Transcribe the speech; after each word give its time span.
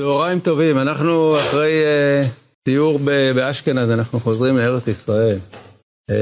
צהריים 0.00 0.40
טובים, 0.40 0.78
אנחנו 0.78 1.40
אחרי 1.40 1.82
uh, 1.84 2.26
סיור 2.68 2.98
באשכנז, 3.34 3.90
אנחנו 3.90 4.20
חוזרים 4.20 4.56
לארץ 4.56 4.88
ישראל. 4.88 5.38
Uh, 6.10 6.14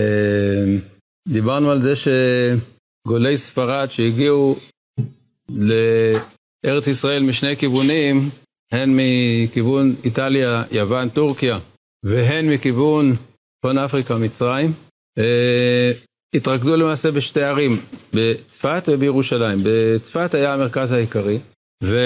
דיברנו 1.28 1.70
על 1.70 1.82
זה 1.82 1.92
שגולי 1.96 3.36
ספרד 3.36 3.88
שהגיעו 3.90 4.56
לארץ 5.48 6.86
ישראל 6.86 7.22
משני 7.22 7.56
כיוונים, 7.56 8.30
הן 8.72 8.96
מכיוון 8.96 9.96
איטליה, 10.04 10.62
יוון, 10.70 11.08
טורקיה, 11.08 11.58
והן 12.04 12.50
מכיוון 12.50 13.16
צפון 13.58 13.78
אפריקה, 13.78 14.18
מצרים, 14.18 14.72
uh, 15.18 16.06
התרכזו 16.34 16.76
למעשה 16.76 17.10
בשתי 17.10 17.42
ערים, 17.42 17.80
בצפת 18.12 18.82
ובירושלים. 18.88 19.58
בצפת 19.64 20.34
היה 20.34 20.54
המרכז 20.54 20.92
העיקרי, 20.92 21.38
ו... 21.84 21.96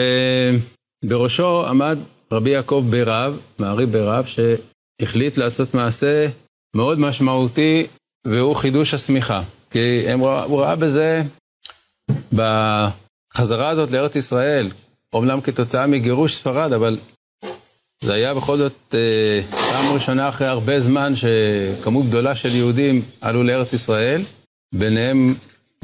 בראשו 1.04 1.66
עמד 1.66 1.98
רבי 2.32 2.50
יעקב 2.50 2.84
ברב, 2.90 3.38
מערי 3.58 3.86
ברב, 3.86 4.24
שהחליט 4.26 5.38
לעשות 5.38 5.74
מעשה 5.74 6.26
מאוד 6.76 6.98
משמעותי, 6.98 7.86
והוא 8.26 8.56
חידוש 8.56 8.94
השמיכה. 8.94 9.42
כי 9.70 10.08
הם, 10.08 10.20
הוא 10.20 10.60
ראה 10.60 10.76
בזה, 10.76 11.22
בחזרה 12.32 13.68
הזאת 13.68 13.90
לארץ 13.90 14.16
ישראל, 14.16 14.70
אומנם 15.12 15.40
כתוצאה 15.40 15.86
מגירוש 15.86 16.36
ספרד, 16.36 16.72
אבל 16.72 16.98
זה 18.00 18.14
היה 18.14 18.34
בכל 18.34 18.56
זאת 18.56 18.94
אה, 18.94 19.40
פעם 19.70 19.94
ראשונה 19.94 20.28
אחרי 20.28 20.46
הרבה 20.46 20.80
זמן 20.80 21.12
שכמות 21.16 22.06
גדולה 22.06 22.34
של 22.34 22.48
יהודים 22.48 23.02
עלו 23.20 23.42
לארץ 23.42 23.72
ישראל, 23.72 24.22
ביניהם 24.74 25.34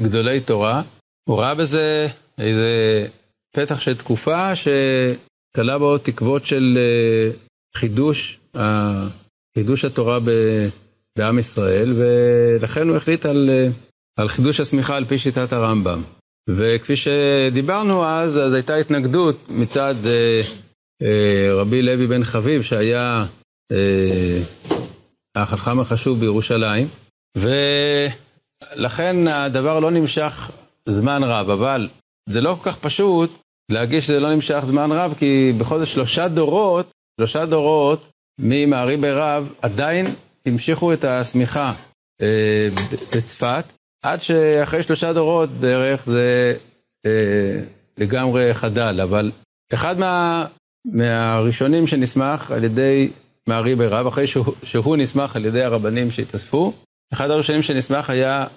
גדולי 0.01 0.41
תורה. 0.41 0.81
הוא 1.29 1.39
ראה 1.39 1.55
בזה 1.55 2.07
איזה 2.37 3.07
פתח 3.55 3.79
של 3.79 3.97
תקופה 3.97 4.55
שתלה 4.55 5.77
בו 5.77 5.97
תקוות 5.97 6.45
של 6.45 6.77
אה, 6.77 7.31
חידוש, 7.75 8.39
חידוש 9.57 9.85
התורה 9.85 10.19
בעם 11.17 11.39
ישראל, 11.39 11.93
ולכן 11.97 12.89
הוא 12.89 12.97
החליט 12.97 13.25
על, 13.25 13.49
אה, 13.49 13.67
על 14.19 14.27
חידוש 14.27 14.59
השמיכה 14.59 14.97
על 14.97 15.05
פי 15.05 15.17
שיטת 15.17 15.53
הרמב"ם. 15.53 16.03
וכפי 16.49 16.95
שדיברנו 16.95 18.05
אז, 18.05 18.37
אז 18.37 18.53
הייתה 18.53 18.75
התנגדות 18.75 19.49
מצד 19.49 19.95
אה, 20.05 20.41
אה, 21.01 21.53
רבי 21.53 21.81
לוי 21.81 22.07
בן 22.07 22.23
חביב, 22.23 22.63
שהיה 22.63 23.25
אה, 23.71 24.39
החכם 25.35 25.79
החשוב 25.79 26.19
בירושלים, 26.19 26.87
ולכן 27.37 29.27
הדבר 29.27 29.79
לא 29.79 29.91
נמשך 29.91 30.51
זמן 30.89 31.23
רב, 31.23 31.49
אבל 31.49 31.89
זה 32.29 32.41
לא 32.41 32.57
כל 32.61 32.71
כך 32.71 32.77
פשוט 32.79 33.31
להגיש 33.69 34.05
שזה 34.05 34.19
לא 34.19 34.33
נמשך 34.33 34.59
זמן 34.65 34.91
רב, 34.91 35.13
כי 35.19 35.53
בכל 35.57 35.79
זאת 35.79 35.87
שלושה 35.87 36.27
דורות, 36.27 36.91
שלושה 37.19 37.45
דורות 37.45 38.09
ממערי 38.41 38.97
ברב 38.97 39.53
עדיין 39.61 40.15
המשיכו 40.45 40.93
את 40.93 41.03
השמיכה 41.03 41.73
אה, 42.21 42.67
בצפת, 43.15 43.65
עד 44.03 44.21
שאחרי 44.21 44.83
שלושה 44.83 45.13
דורות 45.13 45.49
בערך 45.49 46.05
זה 46.05 46.55
אה, 47.05 47.61
לגמרי 47.97 48.53
חדל, 48.53 49.01
אבל 49.01 49.31
אחד 49.73 49.99
מה, 49.99 50.45
מהראשונים 50.85 51.87
שנסמך 51.87 52.51
על 52.51 52.63
ידי 52.63 53.11
מערי 53.47 53.75
ברב, 53.75 54.07
אחרי 54.07 54.27
שהוא, 54.27 54.53
שהוא 54.63 54.97
נסמך 54.97 55.35
על 55.35 55.45
ידי 55.45 55.63
הרבנים 55.63 56.11
שהתאספו, 56.11 56.73
אחד 57.13 57.29
הראשונים 57.29 57.61
שנסמך 57.61 58.09
היה 58.09 58.47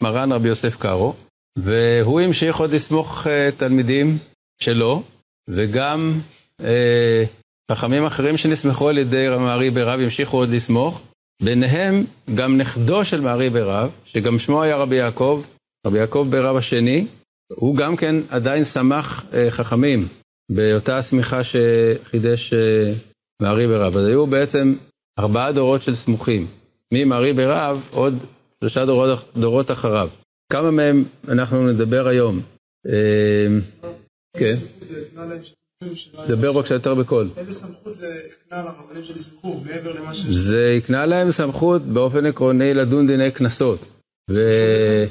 מרן 0.00 0.32
רבי 0.32 0.48
יוסף 0.48 0.76
קארו, 0.76 1.14
והוא 1.58 2.20
המשיך 2.20 2.56
עוד 2.56 2.70
לסמוך 2.70 3.26
אה, 3.26 3.48
תלמידים 3.56 4.18
שלו, 4.58 5.02
וגם 5.50 6.20
אה, 6.60 7.24
חכמים 7.72 8.04
אחרים 8.04 8.36
שנסמכו 8.36 8.88
על 8.88 8.98
ידי 8.98 9.26
מערי 9.38 9.70
ברב 9.70 10.00
המשיכו 10.00 10.36
עוד 10.36 10.48
לסמוך, 10.48 11.02
ביניהם 11.42 12.04
גם 12.34 12.56
נכדו 12.56 13.04
של 13.04 13.20
מערי 13.20 13.50
ברב, 13.50 13.90
שגם 14.04 14.38
שמו 14.38 14.62
היה 14.62 14.76
רבי 14.76 14.96
יעקב, 14.96 15.42
רבי 15.86 15.98
יעקב 15.98 16.26
ברב 16.30 16.56
השני, 16.56 17.06
הוא 17.52 17.76
גם 17.76 17.96
כן 17.96 18.16
עדיין 18.28 18.64
סמך 18.64 19.24
אה, 19.34 19.50
חכמים 19.50 20.08
באותה 20.52 20.96
השמיכה 20.96 21.40
שחידש 21.44 22.52
אה, 22.52 22.92
מערי 23.42 23.66
ברב. 23.66 23.96
אז 23.96 24.06
היו 24.06 24.26
בעצם 24.26 24.74
ארבעה 25.18 25.52
דורות 25.52 25.82
של 25.82 25.96
סמוכים, 25.96 26.46
ממערי 26.94 27.32
ברב 27.32 27.80
עוד 27.90 28.14
שלושה 28.60 28.86
דורות, 28.86 29.18
דורות 29.36 29.70
אחריו. 29.70 30.10
כמה 30.52 30.70
מהם 30.70 31.04
אנחנו 31.28 31.72
נדבר 31.72 32.08
היום? 32.08 32.40
אה, 32.88 33.46
כן. 34.38 34.54
דבר 36.28 36.52
בבקשה 36.52 36.74
יותר 36.74 36.94
בקול. 36.94 37.30
איזה 37.36 37.52
סמכות 37.52 37.94
זה 37.94 38.20
הקנה 38.32 38.62
לרבנים 38.62 39.04
שנסמכו 39.04 39.60
מעבר 39.66 40.00
למה 40.00 40.14
ש... 40.14 40.18
זה 40.26 40.74
הקנה 40.78 41.06
להם 41.06 41.30
סמכות 41.30 41.82
באופן 41.82 42.26
עקרוני 42.26 42.74
לדון 42.74 43.06
דיני 43.06 43.30
קנסות. 43.30 43.80
והם 44.30 45.08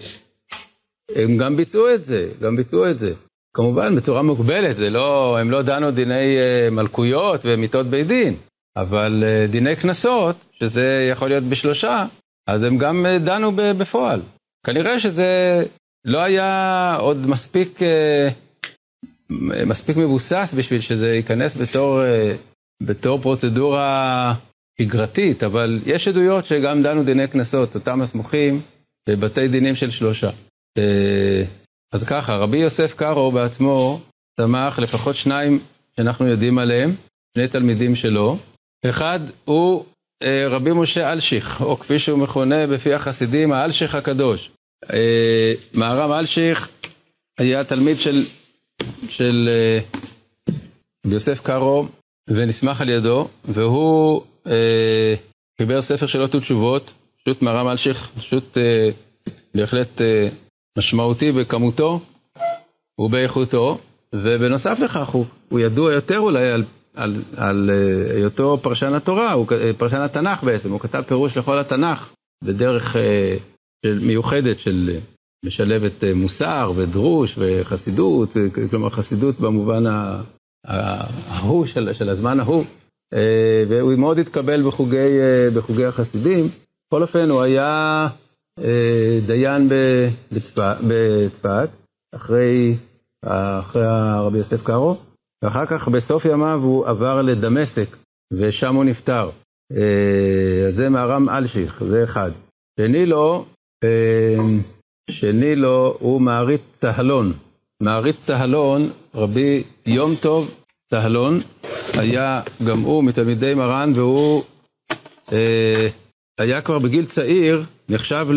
גם 1.37 1.57
ביצעו 1.57 1.93
את 1.93 2.05
זה, 2.05 2.29
גם 2.41 2.55
ביצעו 2.55 2.89
את 2.91 2.99
זה. 2.99 3.13
כמובן 3.55 3.95
בצורה 3.95 4.21
מוגבלת, 4.21 4.77
זה 4.77 4.89
לא, 4.89 5.37
הם 5.39 5.51
לא 5.51 5.61
דנו 5.61 5.91
דיני 5.91 6.37
אה, 6.37 6.69
מלכויות 6.69 7.41
ומיתות 7.43 7.87
בית 7.87 8.07
דין, 8.07 8.35
אבל 8.77 9.23
אה, 9.25 9.47
דיני 9.47 9.75
קנסות, 9.75 10.35
שזה 10.59 11.07
יכול 11.11 11.29
להיות 11.29 11.43
בשלושה, 11.43 12.05
אז 12.47 12.63
הם 12.63 12.77
גם 12.77 13.05
אה, 13.05 13.19
דנו 13.19 13.51
בפועל. 13.55 14.21
כנראה 14.65 14.99
שזה 14.99 15.63
לא 16.05 16.19
היה 16.19 16.95
עוד 16.99 17.17
מספיק 17.17 17.79
מספיק 19.29 19.97
מבוסס 19.97 20.53
בשביל 20.57 20.81
שזה 20.81 21.15
ייכנס 21.15 21.57
בתור, 21.57 22.03
אה, 22.03 22.35
בתור 22.83 23.21
פרוצדורה 23.21 24.33
שגרתית, 24.81 25.43
אבל 25.43 25.81
יש 25.85 26.07
עדויות 26.07 26.45
שגם 26.45 26.83
דנו 26.83 27.03
דיני 27.03 27.27
קנסות, 27.27 27.75
אותם 27.75 28.01
הסמוכים 28.01 28.61
בבתי 29.09 29.47
דינים 29.47 29.75
של 29.75 29.91
שלושה. 29.91 30.29
אה, 30.77 31.43
אז 31.93 32.03
ככה, 32.03 32.35
רבי 32.35 32.57
יוסף 32.57 32.93
קארו 32.95 33.31
בעצמו 33.31 34.01
שמח 34.39 34.79
לפחות 34.79 35.15
שניים 35.15 35.59
שאנחנו 35.95 36.27
יודעים 36.27 36.59
עליהם, 36.59 36.95
שני 37.37 37.47
תלמידים 37.47 37.95
שלו. 37.95 38.37
אחד 38.85 39.19
הוא 39.45 39.85
אה, 40.23 40.47
רבי 40.47 40.71
משה 40.73 41.13
אלשיך, 41.13 41.61
או 41.61 41.79
כפי 41.79 41.99
שהוא 41.99 42.19
מכונה 42.19 42.67
בפי 42.67 42.93
החסידים, 42.93 43.51
האלשיך 43.51 43.95
הקדוש. 43.95 44.51
מהר"ם 45.73 46.11
אלשיך 46.11 46.69
היה 47.39 47.63
תלמיד 47.63 47.99
של 47.99 48.23
של 49.09 49.49
אה, 49.51 49.79
יוסף 51.05 51.41
קארו 51.41 51.87
ונסמך 52.29 52.81
על 52.81 52.89
ידו, 52.89 53.27
והוא 53.45 54.21
אה, 54.47 55.15
חיבר 55.57 55.81
ספר 55.81 56.05
שאלות 56.05 56.41
ותשובות, 56.41 56.91
שו"ת 57.23 57.41
מהר"ם 57.41 57.67
אלשיך, 57.67 58.09
שו"ת 58.17 58.57
אה, 58.57 58.89
בהחלט 59.55 60.01
אה, 60.01 60.29
משמעותי 60.77 61.31
בכמותו 61.31 61.99
ובאיכותו, 62.99 63.77
ובנוסף 64.13 64.79
לכך 64.79 65.09
הוא, 65.09 65.25
הוא 65.49 65.59
ידוע 65.59 65.93
יותר 65.93 66.19
אולי 66.19 66.51
על, 66.51 66.63
על, 66.95 67.23
על 67.37 67.69
אה, 67.69 68.15
היותו 68.15 68.57
פרשן 68.61 68.93
התורה, 68.93 69.31
הוא, 69.31 69.47
אה, 69.51 69.71
פרשן 69.77 70.01
התנ"ך 70.01 70.43
בעצם, 70.43 70.71
הוא 70.71 70.79
כתב 70.79 71.01
פירוש 71.07 71.37
לכל 71.37 71.59
התנ"ך 71.59 72.13
בדרך 72.43 72.95
אה, 72.95 73.37
של, 73.85 73.99
מיוחדת 73.99 74.59
של... 74.59 74.97
משלבת 75.45 76.03
אה, 76.03 76.13
מוסר 76.13 76.71
ודרוש 76.75 77.35
וחסידות, 77.37 78.37
אה, 78.37 78.67
כלומר 78.69 78.89
חסידות 78.89 79.39
במובן 79.39 79.83
ההוא 80.65 81.65
של, 81.65 81.93
של 81.93 82.09
הזמן 82.09 82.39
ההוא, 82.39 82.65
אה, 83.13 83.63
והוא 83.69 83.95
מאוד 83.95 84.19
התקבל 84.19 84.67
בחוגי, 84.67 85.19
בחוגי 85.55 85.85
החסידים. 85.85 86.45
בכל 86.87 87.01
אופן, 87.01 87.29
הוא 87.29 87.41
היה 87.41 88.07
דיין 89.25 89.69
בצפת, 90.31 91.69
אחרי, 92.15 92.75
אחרי 93.25 93.85
הרבי 93.85 94.37
יוסף 94.37 94.63
קארו, 94.63 94.97
ואחר 95.43 95.65
כך 95.65 95.87
בסוף 95.87 96.25
ימיו 96.25 96.59
הוא 96.63 96.87
עבר 96.87 97.21
לדמשק, 97.21 97.97
ושם 98.33 98.75
הוא 98.75 98.83
נפטר. 98.83 99.29
אז 100.67 100.75
זה 100.75 100.89
מהר"ם 100.89 101.29
אלשיך, 101.29 101.83
זה 101.83 102.03
אחד. 102.03 102.31
שני 102.79 103.05
לו, 103.05 103.45
שני 105.09 105.55
לו 105.55 105.97
הוא 105.99 106.21
מעריץ 106.21 106.61
צהלון. 106.71 107.33
מעריץ 107.81 108.15
צהלון, 108.19 108.91
רבי 109.15 109.63
יום 109.85 110.15
טוב 110.21 110.55
צהלון, 110.89 111.41
היה 111.93 112.41
גם 112.67 112.81
הוא 112.81 113.03
מתלמידי 113.03 113.53
מרן 113.53 113.91
והוא 113.95 114.43
אה, 115.31 115.87
היה 116.39 116.61
כבר 116.61 116.79
בגיל 116.79 117.05
צעיר, 117.05 117.63
נחשב 117.89 118.27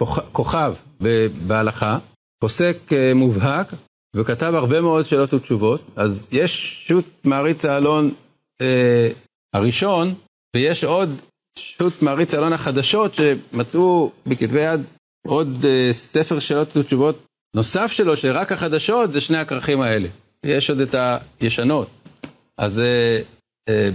לכוכב 0.00 0.74
בהלכה, 1.46 1.98
פוסק 2.40 2.76
אה, 2.92 3.14
מובהק, 3.14 3.72
וכתב 4.16 4.52
הרבה 4.54 4.80
מאוד 4.80 5.06
שאלות 5.06 5.34
ותשובות. 5.34 5.80
אז 5.96 6.26
יש 6.32 6.84
שו"ת 6.88 7.04
מעריץ 7.24 7.60
צהלון 7.60 8.14
אה, 8.60 9.08
הראשון, 9.54 10.14
ויש 10.56 10.84
עוד 10.84 11.10
שו"ת 11.58 12.02
מעריץ 12.02 12.30
צהלון 12.30 12.52
החדשות 12.52 13.14
שמצאו 13.14 14.12
בכתבי 14.26 14.60
יד 14.60 14.80
עוד 15.26 15.48
uh, 15.62 15.92
ספר 15.92 16.38
שאלות 16.38 16.76
ותשובות 16.76 17.26
נוסף 17.54 17.92
שלו, 17.92 18.16
שרק 18.16 18.52
החדשות 18.52 19.12
זה 19.12 19.20
שני 19.20 19.38
הכרכים 19.38 19.80
האלה. 19.80 20.08
יש 20.44 20.70
עוד 20.70 20.80
את 20.80 20.94
הישנות. 21.40 21.88
אז 22.58 22.78
אה, 22.78 23.20
אה, 23.68 23.90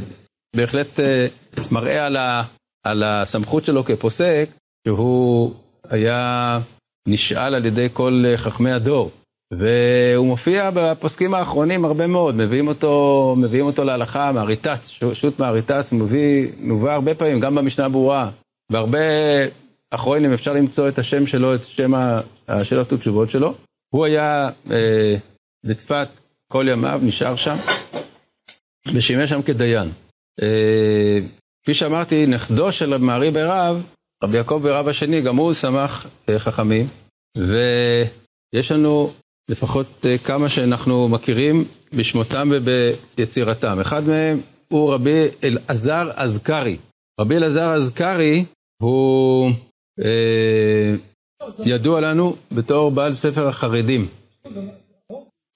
בהחלט 0.55 0.99
אה, 0.99 1.27
מראה 1.71 2.05
על, 2.05 2.17
ה, 2.17 2.43
על 2.83 3.03
הסמכות 3.03 3.65
שלו 3.65 3.83
כפוסק, 3.83 4.49
שהוא 4.87 5.53
היה 5.89 6.59
נשאל 7.07 7.55
על 7.55 7.65
ידי 7.65 7.87
כל 7.93 8.23
אה, 8.27 8.37
חכמי 8.37 8.71
הדור. 8.71 9.11
והוא 9.53 10.27
מופיע 10.27 10.69
בפוסקים 10.73 11.33
האחרונים 11.33 11.85
הרבה 11.85 12.07
מאוד, 12.07 12.35
מביאים 12.35 12.67
אותו, 12.67 13.35
מביאים 13.37 13.65
אותו 13.65 13.83
להלכה, 13.83 14.31
מהריטץ, 14.31 14.87
שו"ת 15.13 15.39
מהריטץ, 15.39 15.91
מביא, 15.91 16.47
מובא 16.59 16.93
הרבה 16.93 17.15
פעמים, 17.15 17.39
גם 17.39 17.55
במשנה 17.55 17.89
ברורה, 17.89 18.29
בהרבה 18.71 18.99
אחרונים 19.91 20.33
אפשר 20.33 20.53
למצוא 20.53 20.89
את 20.89 20.99
השם 20.99 21.27
שלו, 21.27 21.55
את 21.55 21.65
שם 21.65 21.91
השאלות 22.47 22.93
ותשובות 22.93 23.29
שלו. 23.29 23.55
הוא 23.93 24.05
היה 24.05 24.49
אה, 24.71 25.15
בצפת 25.65 26.07
כל 26.51 26.65
ימיו, 26.71 26.99
נשאר 27.03 27.35
שם, 27.35 27.55
ושימש 28.93 29.29
שם 29.29 29.41
כדיין. 29.41 29.91
אה, 30.41 31.19
כפי 31.63 31.73
שאמרתי, 31.73 32.25
נכדו 32.25 32.71
של 32.71 32.97
מערי 32.97 33.31
ברב, 33.31 33.83
רבי 34.23 34.37
יעקב 34.37 34.59
ברב 34.63 34.87
השני, 34.87 35.21
גם 35.21 35.35
הוא 35.35 35.53
שמח 35.53 36.07
אה, 36.29 36.39
חכמים, 36.39 36.87
ויש 37.37 38.71
לנו 38.71 39.13
לפחות 39.49 40.05
אה, 40.05 40.17
כמה 40.17 40.49
שאנחנו 40.49 41.07
מכירים 41.07 41.65
בשמותם 41.93 42.49
וביצירתם. 42.51 43.79
אחד 43.79 44.03
מהם 44.07 44.41
הוא 44.67 44.93
רבי 44.93 45.27
אלעזר 45.43 46.11
אזכרי. 46.15 46.77
רבי 47.19 47.35
אלעזר 47.35 47.73
אזכרי 47.73 48.45
הוא 48.81 49.51
ידוע 51.65 52.01
לנו 52.01 52.35
בתור 52.51 52.91
בעל 52.91 53.13
ספר 53.13 53.47
החרדים. 53.47 54.07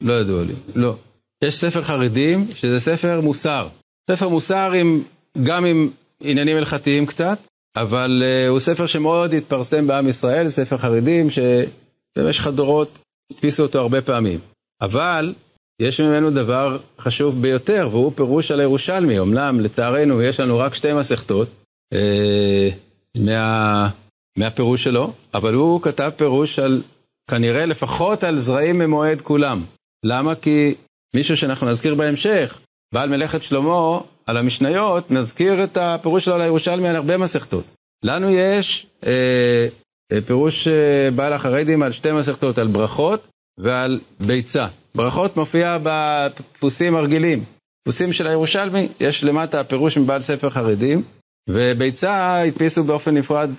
לא 0.02 0.14
ידוע 0.14 0.44
לי, 0.44 0.54
לא. 0.76 0.96
יש 1.44 1.58
ספר 1.58 1.82
חרדים 1.82 2.48
שזה 2.56 2.80
ספר 2.80 3.22
מוסר. 3.22 3.68
ספר 4.12 4.30
מוסר 4.30 4.72
עם, 4.72 5.04
גם 5.44 5.66
עם 5.66 5.90
עניינים 6.22 6.58
הלכתיים 6.58 7.06
קצת, 7.06 7.38
אבל 7.76 8.24
uh, 8.24 8.50
הוא 8.50 8.60
ספר 8.60 8.88
שמאוד 8.88 9.34
התפרסם 9.34 9.88
בעם 9.88 10.08
ישראל, 10.08 10.50
ספר 10.50 10.78
חרדים 10.78 11.28
שבמשך 11.30 12.48
הדורות 12.48 13.00
הדפיסו 13.32 13.64
אותו 13.64 13.80
הרבה 13.80 14.02
פעמים. 14.02 14.40
אבל 14.82 15.34
יש 15.82 16.02
ממנו 16.02 16.32
דבר 16.32 16.78
חשוב 17.00 17.42
ביותר, 17.42 17.88
והוא 17.92 18.12
פירוש 18.16 18.52
על 18.52 18.60
הירושלמי. 18.60 19.20
אמנם 19.20 19.60
לצערנו 19.60 20.22
יש 20.22 20.40
לנו 20.40 20.58
רק 20.58 20.76
שתי 20.76 20.94
מסכתות 20.94 21.48
אה, 21.94 22.70
מה, 23.18 23.90
מהפירוש 24.38 24.84
שלו, 24.84 25.14
אבל 25.34 25.54
הוא 25.54 25.82
כתב 25.82 26.12
פירוש 26.16 26.60
על, 26.60 26.82
כנראה 27.30 27.66
לפחות 27.66 28.24
על 28.24 28.40
זרעים 28.40 28.80
ממועד 28.80 29.22
כולם. 29.22 29.64
למה? 30.06 30.36
כי 30.36 30.76
מישהו 31.16 31.38
שאנחנו 31.38 31.70
נזכיר 31.70 31.96
בהמשך, 31.96 32.60
בעל 32.94 33.10
מלאכת 33.10 33.44
שלמה, 33.44 34.00
על 34.26 34.38
המשניות, 34.38 35.12
נזכיר 35.12 35.64
את 35.64 35.78
הפירוש 35.78 36.26
שלו 36.26 36.34
על 36.34 36.42
הירושלמי 36.42 36.88
על 36.88 36.96
הרבה 36.96 37.18
מסכתות. 37.18 37.66
לנו 38.04 38.30
יש 38.30 38.88
אה, 39.06 39.68
אה, 40.12 40.22
פירוש 40.22 40.68
אה, 40.68 41.12
בעל 41.16 41.34
החרדים 41.34 41.84
על 41.84 41.94
שתי 41.94 42.12
מסכתות, 42.12 42.58
על 42.58 42.68
ברכות 42.68 43.28
ועל 43.60 44.00
ביצה. 44.20 44.68
ברכות 44.96 45.38
מופיע 45.38 45.78
בדפוסים 45.84 46.96
הרגילים. 46.96 47.44
דפוסים 47.88 48.14
של 48.14 48.28
הירושלמי, 48.28 48.88
יש 49.00 49.24
למטה 49.24 49.64
פירוש 49.64 49.98
מבעל 49.98 50.22
ספר 50.22 50.50
חרדים, 50.50 51.04
וביצה 51.50 52.42
הדפיסו 52.42 52.84
באופן 52.84 53.18
נפרד 53.18 53.50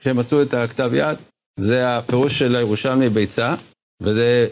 כשהם 0.00 0.16
מצאו 0.16 0.42
את 0.42 0.54
הכתב 0.54 0.90
יד. 0.94 1.16
זה 1.60 1.88
הפירוש 1.88 2.38
של 2.38 2.56
הירושלמי 2.56 3.08
ביצה, 3.08 3.54
וזה 4.02 4.48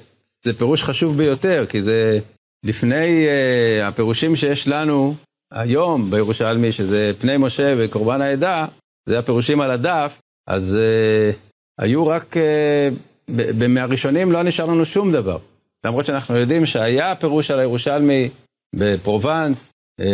פירוש 0.58 0.82
חשוב 0.82 1.16
ביותר, 1.16 1.66
כי 1.68 1.82
זה 1.82 2.18
לפני 2.64 3.26
uh, 3.26 3.84
הפירושים 3.84 4.36
שיש 4.36 4.68
לנו 4.68 5.14
היום 5.52 6.10
בירושלמי, 6.10 6.72
שזה 6.72 7.12
פני 7.20 7.36
משה 7.36 7.74
וקורבן 7.78 8.20
העדה, 8.20 8.66
זה 9.08 9.18
הפירושים 9.18 9.60
על 9.60 9.70
הדף, 9.70 10.12
אז 10.48 10.76
uh, 10.76 11.36
היו 11.82 12.06
רק, 12.06 12.36
uh, 12.36 13.30
מהראשונים 13.68 14.32
לא 14.32 14.42
נשאר 14.42 14.66
לנו 14.66 14.84
שום 14.84 15.12
דבר. 15.12 15.38
למרות 15.84 16.06
שאנחנו 16.06 16.36
יודעים 16.36 16.66
שהיה 16.66 17.14
פירוש 17.14 17.50
על 17.50 17.58
הירושלמי 17.58 18.28
בפרובנס, 18.74 19.72
uh, 20.00 20.04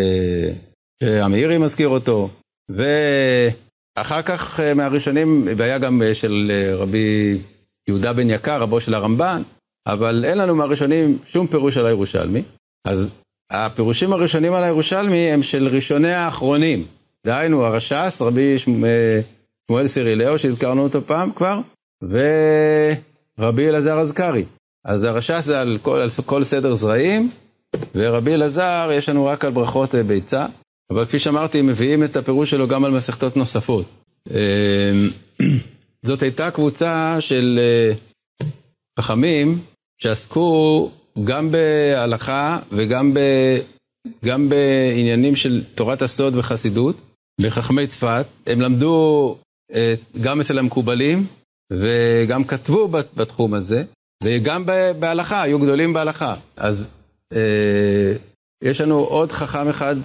שהמאירי 1.03 1.59
מזכיר 1.59 1.89
אותו, 1.89 2.29
ואחר 3.99 4.23
כך 4.23 4.61
uh, 4.61 4.75
מהראשונים, 4.75 5.49
והיה 5.57 5.79
גם 5.79 6.03
uh, 6.03 6.15
של 6.15 6.51
uh, 6.51 6.77
רבי 6.77 7.39
יהודה 7.89 8.13
בן 8.13 8.31
יקר, 8.31 8.63
רבו 8.63 8.81
של 8.81 8.95
הרמב"ן, 8.95 9.43
אבל 9.87 10.25
אין 10.25 10.39
לנו 10.39 10.55
מהראשונים 10.55 11.19
שום 11.27 11.47
פירוש 11.47 11.77
על 11.77 11.87
הירושלמי. 11.87 12.43
אז 12.85 13.21
הפירושים 13.51 14.13
הראשונים 14.13 14.53
על 14.53 14.65
הירושלמי 14.65 15.31
הם 15.31 15.43
של 15.43 15.69
ראשוני 15.69 16.13
האחרונים. 16.13 16.87
דהיינו 17.27 17.65
הרש"ס, 17.65 18.23
רבי 18.23 18.59
שמואל 18.59 19.87
סירילאו, 19.87 20.39
שהזכרנו 20.39 20.83
אותו 20.83 21.03
פעם 21.07 21.33
כבר, 21.33 21.61
ורבי 22.03 23.69
אלעזר 23.69 23.99
אזכרי. 23.99 24.45
אז 24.85 25.05
הרש"ס 25.05 25.45
זה 25.45 25.61
על 25.61 25.79
כל, 25.83 26.01
על 26.01 26.09
כל 26.27 26.45
סדר 26.45 26.75
זרעים, 26.75 27.31
ורבי 27.95 28.35
אלעזר 28.35 28.91
יש 28.93 29.09
לנו 29.09 29.27
רק 29.27 29.45
על 29.45 29.53
ברכות 29.53 29.95
אה, 29.95 30.03
ביצה, 30.03 30.47
אבל 30.91 31.07
כפי 31.07 31.19
שאמרתי, 31.19 31.63
מביאים 31.63 32.05
את 32.05 32.17
הפירוש 32.17 32.51
שלו 32.51 32.69
גם 32.69 32.85
על 32.85 32.93
מסכתות 32.93 33.37
נוספות. 33.37 33.87
אמ, 34.31 34.37
זאת 36.07 36.23
הייתה 36.23 36.51
קבוצה 36.51 37.17
של 37.21 37.59
אה, 37.63 37.97
חכמים 39.01 39.59
שעסקו 40.03 40.91
גם 41.25 41.53
בהלכה 41.53 42.59
וגם 42.73 43.15
ב, 43.15 43.19
גם 44.25 44.49
בעניינים 44.49 45.37
של 45.37 45.65
תורת 45.75 46.03
הסוד 46.03 46.37
וחסידות, 46.37 46.97
בחכמי 47.41 47.87
צפת. 47.87 48.27
הם 48.47 48.61
למדו 48.61 49.37
אה, 49.73 49.95
גם 50.21 50.41
אצל 50.41 50.59
המקובלים 50.59 51.27
וגם 51.73 52.45
כתבו 52.45 52.89
בתחום 52.89 53.55
הזה, 53.55 53.85
וגם 54.25 54.67
בהלכה, 54.99 55.43
היו 55.43 55.59
גדולים 55.59 55.93
בהלכה. 55.93 56.35
אז 56.57 56.89
אה, 57.33 58.13
יש 58.65 58.81
לנו 58.81 58.99
עוד 58.99 59.33
חכם 59.33 59.69
אחד 59.69 59.97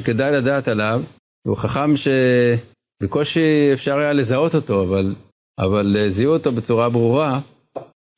שכדאי 0.00 0.32
לדעת 0.32 0.68
עליו, 0.68 1.02
הוא 1.46 1.56
חכם 1.56 1.90
שבקושי 1.96 3.70
אפשר 3.72 3.98
היה 3.98 4.12
לזהות 4.12 4.54
אותו, 4.54 4.82
אבל, 4.82 5.14
אבל 5.58 6.08
זיהו 6.08 6.32
אותו 6.32 6.52
בצורה 6.52 6.88
ברורה. 6.90 7.40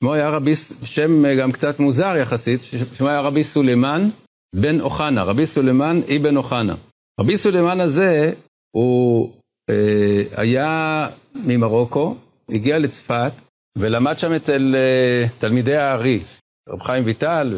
שמו 0.02 0.14
היה 0.14 0.31
רבי, 0.31 0.56
שם 0.84 1.26
אה, 1.26 1.37
גם 1.37 1.52
קצת 1.52 1.81
מוזר 1.81 2.17
יחסית, 2.17 2.61
שמו 2.94 3.08
היה 3.08 3.20
רבי 3.20 3.44
סולימן 3.44 4.08
בן 4.55 4.81
אוחנה, 4.81 5.23
רבי 5.23 5.46
סולימן 5.46 6.00
אבן 6.17 6.37
אוחנה. 6.37 6.75
רבי 7.20 7.37
סולימן 7.37 7.80
הזה, 7.80 8.33
הוא 8.76 9.33
אה, 9.71 10.23
היה 10.37 11.09
ממרוקו, 11.35 12.16
הגיע 12.49 12.78
לצפת, 12.78 13.33
ולמד 13.78 14.18
שם 14.18 14.33
אצל 14.33 14.75
אה, 14.75 15.26
תלמידי 15.38 15.76
הארי, 15.76 16.21
רב 16.68 16.80
חיים 16.80 17.04
ויטל 17.04 17.54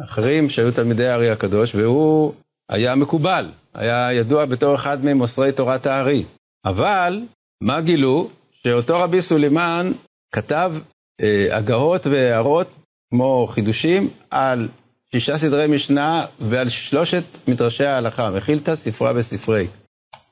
ואחרים 0.00 0.50
שהיו 0.50 0.72
תלמידי 0.72 1.06
הארי 1.06 1.30
הקדוש, 1.30 1.74
והוא 1.74 2.32
היה 2.68 2.94
מקובל, 2.94 3.50
היה 3.74 4.12
ידוע 4.12 4.44
בתור 4.44 4.74
אחד 4.74 5.04
ממוסרי 5.04 5.52
תורת 5.52 5.86
הארי. 5.86 6.24
אבל, 6.64 7.20
מה 7.60 7.80
גילו? 7.80 8.30
שאותו 8.52 9.00
רבי 9.00 9.22
סולימן 9.22 9.92
כתב 10.34 10.72
אה, 11.20 11.56
הגהות 11.56 12.06
והערות, 12.06 12.74
כמו 13.10 13.48
חידושים, 13.50 14.10
על 14.30 14.68
שישה 15.12 15.38
סדרי 15.38 15.66
משנה 15.66 16.24
ועל 16.40 16.68
שלושת 16.68 17.22
מדרשי 17.48 17.84
ההלכה, 17.84 18.30
מכילתא, 18.30 18.74
ספרה 18.74 19.12
וספרי. 19.16 19.66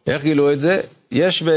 איך 0.06 0.22
גילו 0.22 0.52
את 0.52 0.60
זה? 0.60 0.80
יש, 1.10 1.42
ב, 1.42 1.50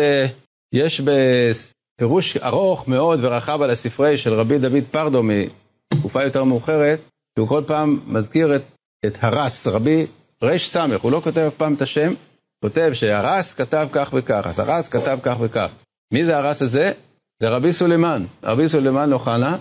יש 0.73 1.01
בפירוש 1.01 2.37
ארוך 2.37 2.87
מאוד 2.87 3.19
ורחב 3.23 3.61
על 3.61 3.69
הספרי 3.69 4.17
של 4.17 4.33
רבי 4.33 4.59
דוד 4.59 4.83
פרדו 4.91 5.23
מתקופה 5.23 6.23
יותר 6.23 6.43
מאוחרת, 6.43 6.99
שהוא 7.35 7.47
כל 7.47 7.63
פעם 7.67 7.99
מזכיר 8.07 8.55
את, 8.55 8.61
את 9.05 9.13
הרס, 9.21 9.67
רבי 9.67 10.05
רס, 10.43 10.77
הוא 11.01 11.11
לא 11.11 11.19
כותב 11.23 11.39
אף 11.39 11.53
פעם 11.53 11.73
את 11.73 11.81
השם, 11.81 12.13
כותב 12.61 12.89
שהרס 12.93 13.53
כתב 13.53 13.87
כך 13.91 14.13
וכך, 14.13 14.41
אז 14.45 14.59
הרס 14.59 14.89
כתב 14.89 15.19
כך 15.23 15.37
וכך. 15.41 15.69
מי 16.13 16.23
זה 16.23 16.37
הרס 16.37 16.61
הזה? 16.61 16.91
זה 17.39 17.49
רבי 17.49 17.73
סולימן, 17.73 18.25
רבי 18.43 18.67
סולימן 18.67 19.13
אוחנה, 19.13 19.57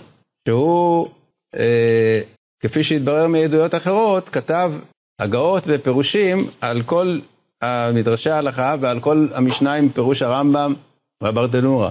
שהוא, 0.47 1.05
אה, 1.55 2.21
כפי 2.59 2.83
שהתברר 2.83 3.27
מעדויות 3.27 3.75
אחרות, 3.75 4.29
כתב 4.29 4.71
הגאות 5.19 5.63
ופירושים 5.67 6.49
על 6.61 6.81
כל 6.81 7.19
מדרשי 7.93 8.29
ההלכה 8.29 8.75
ועל 8.79 8.99
כל 8.99 9.27
המשנה 9.33 9.73
עם 9.73 9.89
פירוש 9.89 10.21
הרמב"ם 10.21 10.73
והברטנורה. 11.23 11.89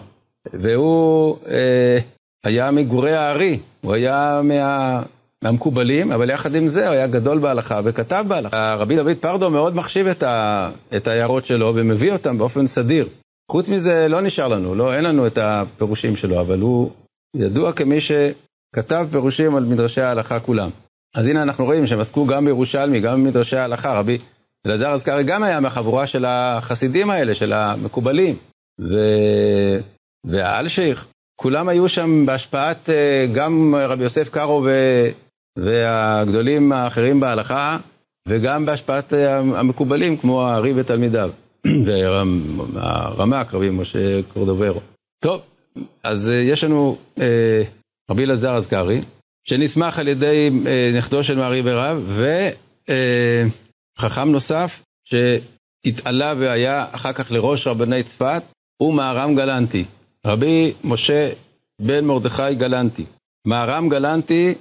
והוא 0.53 1.39
אה, 1.49 1.99
היה 2.45 2.71
מגורי 2.71 3.15
הארי, 3.17 3.59
הוא 3.81 3.95
היה 3.95 4.41
מה, 4.45 5.03
מהמקובלים, 5.45 6.13
אבל 6.13 6.31
יחד 6.31 6.55
עם 6.55 6.69
זה 6.69 6.87
הוא 6.87 6.95
היה 6.95 7.07
גדול 7.07 7.39
בהלכה 7.39 7.81
וכתב 7.85 8.25
בהלכה. 8.29 8.75
רבי 8.79 8.97
דוד 8.97 9.17
פרדו 9.21 9.51
מאוד 9.51 9.75
מחשיב 9.75 10.07
את, 10.07 10.23
ה, 10.23 10.71
את 10.97 11.07
ההערות 11.07 11.47
שלו 11.47 11.73
ומביא 11.77 12.13
אותן 12.13 12.39
באופן 12.39 12.67
סדיר. 12.67 13.09
חוץ 13.51 13.69
מזה 13.69 14.07
לא 14.09 14.21
נשאר 14.21 14.49
לנו, 14.49 14.75
לא, 14.75 14.95
אין 14.95 15.05
לנו 15.05 15.27
את 15.27 15.39
הפירושים 15.39 16.17
שלו, 16.17 16.41
אבל 16.41 16.61
הוא 16.61 16.91
ידוע 17.37 17.73
כמי 17.73 17.99
שכתב 18.01 19.07
פירושים 19.11 19.57
על 19.57 19.65
מדרשי 19.65 20.01
ההלכה 20.01 20.41
כולם. 20.41 20.71
אז 21.15 21.27
הנה 21.27 21.43
אנחנו 21.43 21.65
רואים 21.65 21.87
שהם 21.87 22.01
עסקו 22.01 22.27
גם 22.27 22.45
בירושלמי, 22.45 23.01
גם 23.01 23.25
במדרשי 23.25 23.57
ההלכה, 23.57 23.99
רבי 23.99 24.19
אלעזר 24.67 24.91
אזכרי 24.91 25.25
גם 25.25 25.43
היה 25.43 25.61
מהחבורה 25.61 26.07
של 26.07 26.25
החסידים 26.25 27.11
האלה, 27.11 27.35
של 27.35 27.53
המקובלים. 27.53 28.37
ו... 28.81 28.95
והאלשיך, 30.27 31.07
כולם 31.37 31.69
היו 31.69 31.89
שם 31.89 32.27
בהשפעת 32.27 32.91
אה, 32.91 33.27
גם 33.35 33.75
רבי 33.89 34.03
יוסף 34.03 34.29
קארו 34.29 34.63
ו... 34.67 34.71
והגדולים 35.65 36.73
האחרים 36.73 37.21
בהלכה, 37.21 37.79
וגם 38.29 38.67
בהשפעת 38.67 39.15
אה, 39.15 39.39
המקובלים 39.39 40.17
כמו 40.17 40.43
הארי 40.43 40.73
ותלמידיו, 40.77 41.31
והרמ"ק, 41.87 43.55
רבי 43.55 43.71
משה 43.71 44.23
קורדוברו. 44.23 44.81
טוב, 45.23 45.41
אז 46.05 46.29
אה, 46.29 46.35
יש 46.35 46.65
לנו 46.65 46.97
אה, 47.21 47.63
רבי 48.11 48.25
אלעזר 48.25 48.57
אזכרי, 48.57 49.01
שנסמך 49.49 49.99
על 49.99 50.09
ידי 50.09 50.51
אה, 50.67 50.91
נכדו 50.99 51.25
של 51.25 51.37
מערי 51.37 51.63
ורב, 51.65 52.21
וחכם 53.99 54.21
אה, 54.21 54.25
נוסף 54.25 54.83
שהתעלה 55.05 56.35
והיה 56.39 56.87
אחר 56.93 57.13
כך 57.13 57.31
לראש 57.31 57.67
רבני 57.67 58.03
צפת, 58.03 58.43
הוא 58.77 58.95
מהר"ם 58.95 59.35
גלנטי, 59.37 59.85
רבי 60.27 60.73
משה 60.85 61.31
בן 61.81 62.05
מרדכי 62.05 62.55
גלנטי. 62.55 63.05
מהר"ם 63.47 63.89
גלנטי 63.89 64.55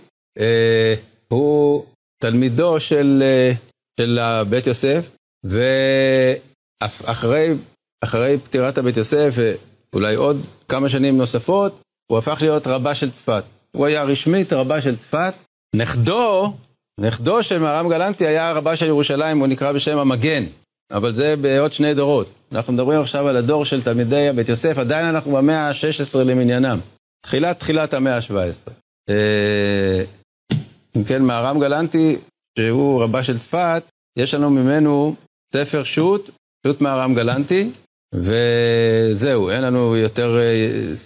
הוא 1.27 1.85
תלמידו 2.21 2.79
של, 2.79 3.23
אה, 3.25 3.51
של 3.99 4.19
בית 4.49 4.67
יוסף, 4.67 5.09
ואחרי 6.83 8.37
פטירת 8.43 8.77
הבית 8.77 8.97
יוסף, 8.97 9.35
ואולי 9.93 10.15
עוד 10.15 10.45
כמה 10.67 10.89
שנים 10.89 11.17
נוספות, 11.17 11.81
הוא 12.11 12.17
הפך 12.17 12.37
להיות 12.41 12.67
רבה 12.67 12.95
של 12.95 13.11
צפת. 13.11 13.43
הוא 13.71 13.85
היה 13.85 14.03
רשמית 14.03 14.53
רבה 14.53 14.81
של 14.81 14.97
צפת. 14.97 15.33
נכדו, 15.75 16.53
נכדו 16.99 17.43
של 17.43 17.59
מרם 17.59 17.89
גלנטי 17.89 18.27
היה 18.27 18.51
רבה 18.51 18.77
של 18.77 18.85
ירושלים, 18.85 19.39
הוא 19.39 19.47
נקרא 19.47 19.71
בשם 19.71 19.97
המגן, 19.97 20.43
אבל 20.91 21.15
זה 21.15 21.35
בעוד 21.35 21.73
שני 21.73 21.93
דורות. 21.93 22.29
אנחנו 22.51 22.73
מדברים 22.73 23.01
עכשיו 23.01 23.27
על 23.27 23.37
הדור 23.37 23.65
של 23.65 23.83
תלמידי 23.83 24.29
בית 24.35 24.49
יוסף, 24.49 24.77
עדיין 24.77 25.05
אנחנו 25.05 25.31
במאה 25.31 25.69
ה-16 25.69 26.17
למניינם. 26.17 26.79
תחילת 27.21 27.59
תחילת 27.59 27.93
המאה 27.93 28.15
ה-17. 28.15 28.71
אם 30.97 31.03
כן, 31.03 31.23
מהרם 31.23 31.59
גלנטי, 31.59 32.17
שהוא 32.57 33.03
רבה 33.03 33.23
של 33.23 33.37
צפת, 33.37 33.83
יש 34.17 34.33
לנו 34.33 34.49
ממנו 34.49 35.15
ספר 35.53 35.83
שו"ת, 35.83 36.21
שו"ת 36.67 36.81
מהרם 36.81 37.15
גלנטי, 37.15 37.71
וזהו, 38.13 39.49
אין 39.49 39.61
לנו 39.61 39.95
יותר... 39.95 40.37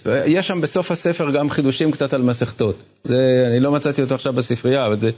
אה, 0.06 0.22
יש 0.26 0.48
שם 0.48 0.60
בסוף 0.60 0.90
הספר 0.90 1.30
גם 1.30 1.50
חידושים 1.50 1.92
קצת 1.92 2.12
על 2.12 2.22
מסכתות. 2.22 2.76
זה, 3.04 3.44
אני 3.50 3.60
לא 3.60 3.72
מצאתי 3.72 4.02
אותו 4.02 4.14
עכשיו 4.14 4.32
בספרייה, 4.32 4.86
אבל 4.86 4.98
זה 4.98 5.10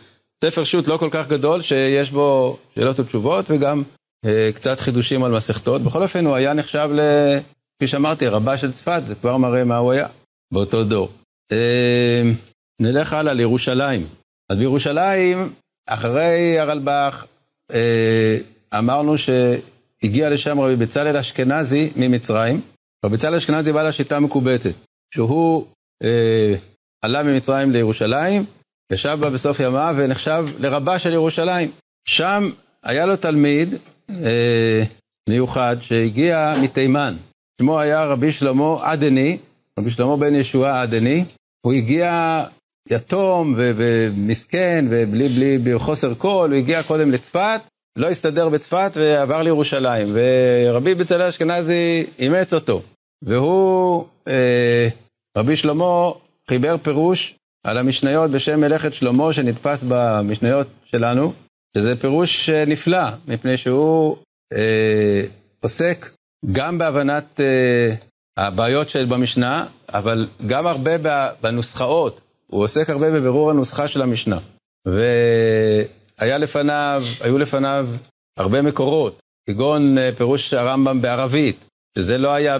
ספר 0.45 0.64
שו"ת 0.64 0.88
לא 0.88 0.97
כל 0.97 1.09
כך 1.11 1.28
גדול, 1.28 1.62
שיש 1.62 2.11
בו 2.11 2.59
שאלות 2.75 3.00
ותשובות, 3.00 3.45
וגם 3.49 3.83
אה, 4.25 4.50
קצת 4.54 4.81
חידושים 4.81 5.25
על 5.25 5.33
מסכתות. 5.33 5.83
בכל 5.83 6.02
אופן, 6.02 6.26
הוא 6.26 6.35
היה 6.35 6.52
נחשב, 6.52 6.88
ל... 6.93 7.00
כפי 7.76 7.87
שאמרתי, 7.87 8.26
רבה 8.26 8.59
של 8.59 8.73
צפת, 8.73 9.02
זה 9.07 9.14
כבר 9.14 9.37
מראה 9.37 9.64
מה 9.64 9.76
הוא 9.76 9.93
היה 9.93 10.07
באותו 10.52 10.85
דור. 10.85 11.11
אה, 11.52 12.23
נלך 12.81 13.12
הלאה 13.12 13.35
לירושלים. 13.35 14.24
אז 14.49 14.59
בירושלים, 14.59 15.53
אחרי 15.87 16.59
הרלב"ח, 16.59 17.27
אה, 17.73 18.39
אמרנו 18.79 19.15
שהגיע 19.19 20.31
לשם 20.31 20.61
רבי 20.61 20.77
בצלאל 20.77 21.17
אשכנזי 21.17 21.91
ממצרים. 21.97 22.61
רבי 23.05 23.17
בצלאל 23.17 23.35
אשכנזי 23.35 23.73
בא 23.73 23.83
לשיטה 23.83 24.21
מקובצת, 24.21 24.71
שהוא 25.15 25.67
אה, 26.03 26.55
עלה 27.03 27.23
ממצרים 27.23 27.71
לירושלים, 27.71 28.45
ישב 28.93 29.19
בה 29.21 29.31
בסוף 29.31 29.61
ימיו 29.61 29.95
ונחשב 29.99 30.47
לרבה 30.59 30.99
של 30.99 31.13
ירושלים. 31.13 31.71
שם 32.09 32.51
היה 32.83 33.07
לו 33.07 33.17
תלמיד 33.17 33.75
אה, 34.11 34.83
מיוחד 35.29 35.77
שהגיע 35.81 36.55
מתימן, 36.63 37.17
שמו 37.61 37.81
היה 37.81 38.05
רבי 38.05 38.33
שלמה 38.33 38.77
עדני, 38.83 39.39
רבי 39.79 39.91
שלמה 39.91 40.17
בן 40.17 40.35
ישועה 40.35 40.83
עדני, 40.83 41.25
הוא 41.67 41.73
הגיע 41.73 42.45
יתום 42.91 43.55
ומסכן 43.57 44.85
ובלי 44.91 45.59
בלי, 45.59 45.79
חוסר 45.79 46.14
קול, 46.14 46.50
הוא 46.50 46.59
הגיע 46.59 46.83
קודם 46.83 47.11
לצפת, 47.11 47.61
לא 47.97 48.09
הסתדר 48.09 48.49
בצפת 48.49 48.91
ועבר 48.95 49.43
לירושלים, 49.43 50.17
ורבי 50.17 50.95
בצלאל 50.95 51.29
אשכנזי 51.29 52.07
אימץ 52.19 52.55
אותו, 52.55 52.83
והוא, 53.23 54.05
אה, 54.29 54.88
רבי 55.37 55.57
שלמה, 55.57 56.11
חיבר 56.49 56.76
פירוש 56.83 57.35
על 57.64 57.79
המשניות 57.79 58.31
בשם 58.31 58.61
מלאכת 58.61 58.95
שלמה 58.95 59.33
שנתפס 59.33 59.85
במשניות 59.88 60.67
שלנו, 60.85 61.33
שזה 61.76 61.97
פירוש 61.97 62.49
אה, 62.50 62.64
נפלא, 62.67 63.09
מפני 63.29 63.57
שהוא 63.57 64.17
אה, 64.53 65.23
עוסק 65.61 66.11
גם 66.53 66.79
בהבנת 66.79 67.41
אה, 67.41 67.95
הבעיות 68.37 68.91
של 68.91 69.05
במשנה, 69.05 69.67
אבל 69.88 70.29
גם 70.47 70.67
הרבה 70.67 70.93
בנוסחאות 71.41 72.21
הוא 72.54 72.64
עוסק 72.64 72.90
הרבה 72.90 73.11
בבירור 73.11 73.50
הנוסחה 73.50 73.88
של 73.88 74.02
המשנה. 74.02 74.38
והיה 74.87 76.38
לפניו, 76.38 77.02
היו 77.20 77.38
לפניו 77.38 77.87
הרבה 78.38 78.62
מקורות, 78.62 79.20
כגון 79.49 79.99
אה, 79.99 80.11
פירוש 80.16 80.54
הרמב"ם 80.54 81.02
בערבית, 81.02 81.64
שזה 81.99 82.18
לא 82.18 82.32
היה 82.32 82.58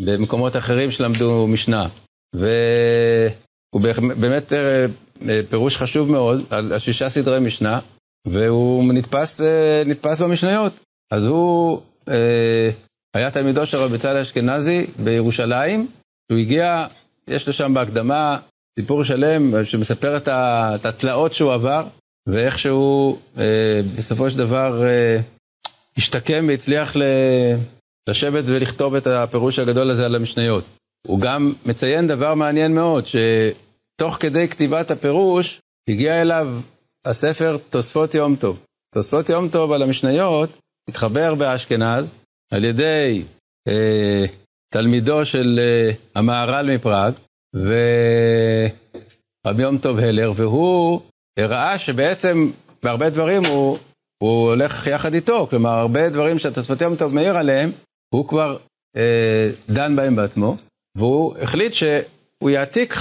במקומות 0.00 0.56
אחרים 0.56 0.90
שלמדו 0.90 1.46
משנה. 1.46 1.88
והוא 2.34 3.82
באמת 4.20 4.52
אה, 4.52 4.86
אה, 5.28 5.40
פירוש 5.50 5.76
חשוב 5.76 6.10
מאוד 6.10 6.44
על 6.50 6.78
שישה 6.78 7.08
סדרי 7.08 7.40
משנה, 7.40 7.80
והוא 8.28 8.94
נתפס, 8.94 9.40
נתפס 9.86 10.20
במשניות. 10.20 10.72
אז 11.12 11.24
הוא 11.24 11.80
היה 13.14 13.30
תלמידו 13.30 13.66
של 13.66 13.76
רבי 13.76 13.94
בצלאל 13.94 14.16
אשכנזי 14.16 14.86
בירושלים, 15.04 15.88
הוא 16.30 16.38
הגיע, 16.38 16.86
יש 17.28 17.46
לו 17.46 17.52
שם 17.52 17.74
בהקדמה 17.74 18.38
סיפור 18.80 19.04
שלם 19.04 19.64
שמספר 19.64 20.16
את 20.16 20.86
התלאות 20.86 21.34
שהוא 21.34 21.52
עבר, 21.52 21.88
ואיך 22.28 22.58
שהוא 22.58 23.18
אה, 23.38 23.80
בסופו 23.98 24.30
של 24.30 24.38
דבר 24.38 24.82
אה, 24.86 25.20
השתקם 25.96 26.44
והצליח 26.48 26.96
לשבת 28.08 28.44
ולכתוב 28.46 28.94
את 28.94 29.06
הפירוש 29.06 29.58
הגדול 29.58 29.90
הזה 29.90 30.06
על 30.06 30.14
המשניות. 30.14 30.64
הוא 31.06 31.20
גם 31.20 31.52
מציין 31.66 32.08
דבר 32.08 32.34
מעניין 32.34 32.74
מאוד, 32.74 33.04
שתוך 33.06 34.16
כדי 34.20 34.48
כתיבת 34.48 34.90
הפירוש, 34.90 35.60
הגיע 35.88 36.22
אליו 36.22 36.46
הספר 37.04 37.56
תוספות 37.70 38.14
יום 38.14 38.36
טוב. 38.36 38.64
תוספות 38.94 39.28
יום 39.28 39.48
טוב 39.48 39.72
על 39.72 39.82
המשניות 39.82 40.50
התחבר 40.88 41.34
באשכנז 41.34 42.10
על 42.52 42.64
ידי 42.64 43.24
אה, 43.68 44.24
תלמידו 44.72 45.24
של 45.24 45.60
אה, 45.62 45.94
המהר"ל 46.14 46.74
מפראג, 46.74 47.12
ורבי 47.54 48.72
יום 49.62 49.78
טוב 49.78 49.98
הלר, 49.98 50.32
והוא 50.36 51.00
ראה 51.38 51.78
שבעצם 51.78 52.50
בהרבה 52.82 53.10
דברים 53.10 53.44
הוא, 53.44 53.78
הוא 54.22 54.48
הולך 54.48 54.86
יחד 54.86 55.14
איתו, 55.14 55.46
כלומר 55.50 55.70
הרבה 55.70 56.08
דברים 56.08 56.38
שהתוספות 56.38 56.80
יום 56.80 56.96
טוב 56.96 57.14
מעיר 57.14 57.36
עליהם, 57.36 57.70
הוא 58.14 58.28
כבר 58.28 58.56
אה, 58.96 59.50
דן 59.68 59.96
בהם 59.96 60.16
בעצמו, 60.16 60.56
והוא 60.96 61.34
החליט 61.38 61.72
שהוא 61.72 62.50
יעתיק 62.50 62.94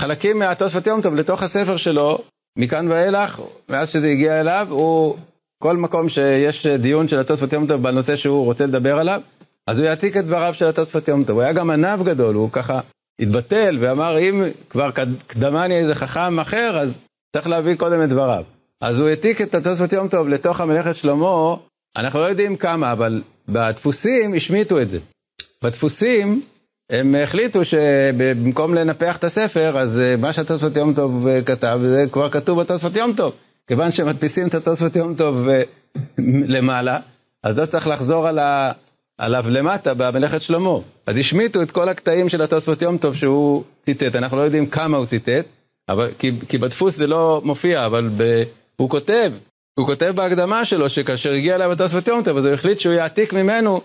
חלקים 0.00 0.38
מהתוספות 0.38 0.86
יום 0.86 1.02
טוב 1.02 1.14
לתוך 1.14 1.42
הספר 1.42 1.76
שלו, 1.76 2.18
מכאן 2.58 2.88
ואילך, 2.88 3.40
מאז 3.68 3.88
שזה 3.88 4.08
הגיע 4.08 4.40
אליו, 4.40 4.66
הוא, 4.70 5.16
כל 5.62 5.76
מקום 5.76 6.08
שיש 6.08 6.66
דיון 6.66 7.08
של 7.08 7.18
התוספות 7.18 7.52
יום 7.52 7.66
טוב 7.66 7.82
בנושא 7.82 8.16
שהוא 8.16 8.44
רוצה 8.44 8.66
לדבר 8.66 8.98
עליו, 8.98 9.20
אז 9.66 9.78
הוא 9.78 9.86
יעתיק 9.86 10.16
את 10.16 10.24
דבריו 10.24 10.54
של 10.54 10.66
התוספות 10.66 11.08
יום 11.08 11.24
טוב. 11.24 11.36
הוא 11.36 11.42
היה 11.42 11.52
גם 11.52 11.70
ענב 11.70 12.02
גדול, 12.02 12.34
הוא 12.34 12.50
ככה 12.52 12.80
התבטל 13.20 13.76
ואמר 13.80 14.18
אם 14.18 14.44
כבר 14.70 14.90
קדמני 15.26 15.74
איזה 15.78 15.94
חכם 15.94 16.40
אחר 16.40 16.78
אז 16.78 16.98
צריך 17.32 17.46
להביא 17.46 17.74
קודם 17.74 18.02
את 18.02 18.08
דבריו. 18.08 18.44
אז 18.80 18.98
הוא 18.98 19.08
העתיק 19.08 19.40
את 19.40 19.54
התוספות 19.54 19.92
יום 19.92 20.08
טוב 20.08 20.28
לתוך 20.28 20.60
המלאכת 20.60 20.96
שלמה, 20.96 21.54
אנחנו 21.96 22.20
לא 22.20 22.26
יודעים 22.26 22.56
כמה, 22.56 22.92
אבל 22.92 23.22
בדפוסים 23.48 24.34
השמיטו 24.34 24.82
את 24.82 24.90
זה. 24.90 24.98
בדפוסים 25.62 26.40
הם 26.90 27.14
החליטו 27.22 27.64
שבמקום 27.64 28.74
לנפח 28.74 29.16
את 29.16 29.24
הספר, 29.24 29.78
אז 29.78 30.00
אה, 30.00 30.16
מה 30.16 30.32
שהתוספות 30.32 30.76
יום 30.76 30.94
טוב 30.94 31.26
אה, 31.26 31.42
כתב, 31.42 31.78
זה 31.82 32.04
כבר 32.12 32.30
כתוב 32.30 32.60
בתוספות 32.60 32.96
יום 32.96 33.12
טוב. 33.12 33.32
כיוון 33.66 33.92
שמדפיסים 33.92 34.46
את 34.46 34.54
התוספות 34.54 34.96
יום 34.96 35.14
טוב 35.14 35.48
אה, 35.48 35.62
למעלה, 36.54 36.98
אז 37.42 37.58
לא 37.58 37.66
צריך 37.66 37.86
לחזור 37.86 38.28
על, 38.28 38.38
ה, 38.38 38.72
עליו 39.18 39.44
למטה 39.48 39.94
במלאכת 39.94 40.42
שלמה. 40.42 40.78
אז 41.06 41.18
השמיטו 41.18 41.62
את 41.62 41.70
כל 41.70 41.88
הקטעים 41.88 42.28
של 42.28 42.42
התוספות 42.42 42.82
יום 42.82 42.98
טוב 42.98 43.14
שהוא 43.14 43.64
ציטט, 43.82 44.14
אנחנו 44.14 44.36
לא 44.36 44.42
יודעים 44.42 44.66
כמה 44.66 44.96
הוא 44.96 45.06
ציטט, 45.06 45.46
אבל, 45.88 46.12
כי, 46.18 46.32
כי 46.48 46.58
בדפוס 46.58 46.96
זה 46.96 47.06
לא 47.06 47.40
מופיע, 47.44 47.86
אבל 47.86 48.10
ב, 48.16 48.42
הוא 48.76 48.90
כותב, 48.90 49.32
הוא 49.78 49.86
כותב 49.86 50.12
בהקדמה 50.16 50.64
שלו 50.64 50.88
שכאשר 50.88 51.32
הגיע 51.32 51.54
אליו 51.54 51.72
התוספות 51.72 52.08
יום 52.08 52.22
טוב, 52.22 52.36
אז 52.36 52.44
הוא 52.44 52.54
החליט 52.54 52.80
שהוא 52.80 52.94
יעתיק 52.94 53.32
ממנו 53.32 53.80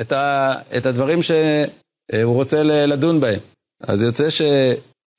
את, 0.00 0.12
ה, 0.12 0.54
את 0.76 0.86
הדברים 0.86 1.22
שהוא 1.22 2.34
רוצה 2.34 2.62
לדון 2.62 3.20
בהם. 3.20 3.40
אז 3.82 4.02
יוצא 4.02 4.30
ש... 4.30 4.42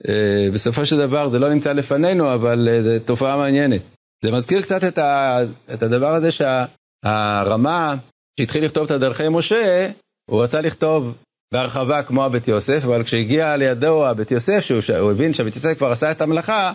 אה, 0.07 0.85
של 0.85 0.97
דבר 0.97 1.27
זה 1.27 1.39
לא 1.39 1.49
נמצא 1.49 1.71
לפנינו, 1.71 2.33
אבל 2.33 2.69
אה, 2.71 2.83
זו 2.83 3.05
תופעה 3.05 3.37
מעניינת. 3.37 3.81
זה 4.23 4.31
מזכיר 4.31 4.61
קצת 4.61 4.83
את, 4.83 4.97
ה, 4.97 5.39
את 5.73 5.83
הדבר 5.83 6.13
הזה 6.13 6.29
שהרמה 6.31 7.95
שהתחיל 8.39 8.65
לכתוב 8.65 8.85
את 8.85 8.91
הדרכי 8.91 9.29
משה, 9.29 9.89
הוא 10.29 10.43
רצה 10.43 10.61
לכתוב 10.61 11.15
בהרחבה 11.53 12.03
כמו 12.03 12.25
הבית 12.25 12.47
יוסף, 12.47 12.83
אבל 12.85 13.03
כשהגיע 13.03 13.57
לידו 13.57 14.07
הבית 14.07 14.31
יוסף, 14.31 14.59
שהוא, 14.59 14.81
שהוא 14.81 15.11
הבין 15.11 15.33
שהבית 15.33 15.55
יוסף 15.55 15.77
כבר 15.77 15.91
עשה 15.91 16.11
את 16.11 16.21
המלאכה, 16.21 16.73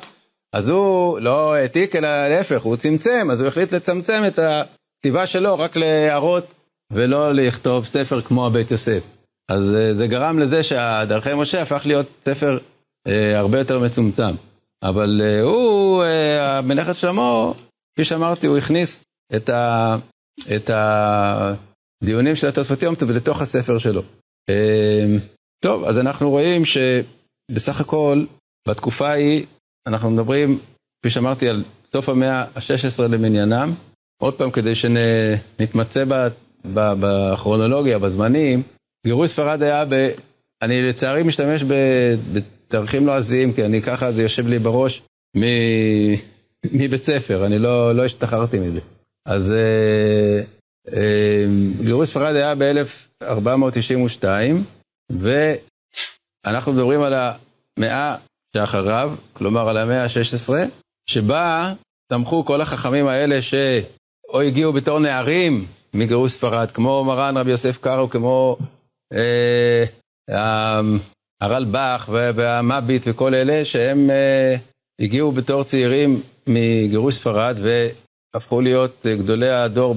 אז 0.53 0.69
הוא 0.69 1.19
לא 1.19 1.55
העתיק, 1.55 1.97
אלא 1.97 2.29
להפך, 2.29 2.63
הוא 2.63 2.77
צמצם, 2.77 3.29
אז 3.33 3.41
הוא 3.41 3.49
החליט 3.49 3.73
לצמצם 3.73 4.23
את 4.27 4.39
הכתיבה 4.39 5.27
שלו 5.27 5.59
רק 5.59 5.77
להערות 5.77 6.45
ולא 6.93 7.33
לכתוב 7.35 7.87
ספר 7.87 8.23
כמו 8.23 8.47
הבית 8.47 8.71
יוסף. 8.71 9.03
אז 9.49 9.75
אה, 9.75 9.95
זה 9.95 10.07
גרם 10.07 10.39
לזה 10.39 10.63
שהדרכי 10.63 11.35
משה 11.35 11.63
הפך 11.63 11.83
להיות 11.85 12.07
ספר 12.25 12.59
אה, 13.07 13.39
הרבה 13.39 13.59
יותר 13.59 13.79
מצומצם. 13.79 14.35
אבל 14.83 15.21
אה, 15.25 15.41
הוא, 15.41 16.05
אה, 16.05 16.61
מלאכת 16.61 16.97
שלמה, 16.97 17.53
כפי 17.95 18.05
שאמרתי, 18.05 18.47
הוא 18.47 18.59
הכניס 18.59 19.05
את, 19.37 19.49
ה, 19.49 19.97
את 20.57 20.71
הדיונים 22.03 22.37
של 22.37 22.47
התוספות 22.47 22.83
יום 22.83 22.95
טוב 22.95 23.11
לתוך 23.11 23.41
הספר 23.41 23.79
שלו. 23.79 24.03
אה, 24.49 25.17
טוב, 25.63 25.85
אז 25.85 25.99
אנחנו 25.99 26.31
רואים 26.31 26.63
שבסך 26.65 27.81
הכל, 27.81 28.25
בתקופה 28.69 29.09
ההיא, 29.09 29.47
אנחנו 29.87 30.11
מדברים, 30.11 30.59
כפי 31.01 31.11
שאמרתי, 31.11 31.49
על 31.49 31.65
סוף 31.93 32.09
המאה 32.09 32.41
ה-16 32.41 33.03
למניינם. 33.11 33.75
עוד 34.23 34.35
פעם, 34.35 34.51
כדי 34.51 34.75
שנתמצא 34.75 36.05
בכרונולוגיה, 36.75 37.99
בזמנים, 37.99 38.63
גירוש 39.07 39.31
ספרד 39.31 39.63
היה 39.63 39.85
ב... 39.85 39.95
אני 40.63 40.83
לצערי 40.89 41.23
משתמש 41.23 41.65
בתאריכים 42.33 43.07
לועזיים, 43.07 43.53
כי 43.53 43.65
אני 43.65 43.83
ככה, 43.83 44.13
זה 44.13 44.23
יושב 44.23 44.47
לי 44.47 44.59
בראש 44.59 45.03
מ... 45.37 45.41
מבית 46.81 47.03
ספר, 47.03 47.47
אני 47.47 47.59
לא, 47.59 47.97
לא 47.97 48.05
השתחררתי 48.05 48.59
מזה. 48.59 48.81
אז 49.27 49.53
אה, 49.53 50.43
אה, 50.93 51.45
גירוש 51.85 52.09
ספרד 52.11 52.35
היה 52.35 52.55
ב-1492, 52.55 54.25
ואנחנו 55.11 56.73
מדברים 56.73 57.03
על 57.03 57.15
המאה 57.15 58.17
שאחריו, 58.57 59.15
כלומר 59.33 59.69
על 59.69 59.77
המאה 59.77 60.05
ה-16, 60.05 60.53
שבה 61.07 61.73
צמחו 62.13 62.45
כל 62.45 62.61
החכמים 62.61 63.07
האלה 63.07 63.43
שאו 63.43 64.41
הגיעו 64.41 64.73
בתור 64.73 64.99
נערים 64.99 65.67
מגירוש 65.95 66.33
ספרד, 66.33 66.71
כמו 66.71 67.05
מרן 67.05 67.37
רבי 67.37 67.51
יוסף 67.51 67.77
קארו, 67.81 68.11
כמו 68.11 68.57
אה, 69.13 69.85
הרלב"ח 71.41 72.09
והמביט 72.09 73.03
וכל 73.07 73.35
אלה, 73.35 73.65
שהם 73.65 74.11
אה, 74.11 74.57
הגיעו 75.01 75.33
בתור 75.33 75.65
צעירים 75.65 76.23
מגירוש 76.47 77.15
ספרד 77.15 77.57
והפכו 78.35 78.61
להיות 78.61 79.07
גדולי 79.07 79.51
הדור 79.51 79.95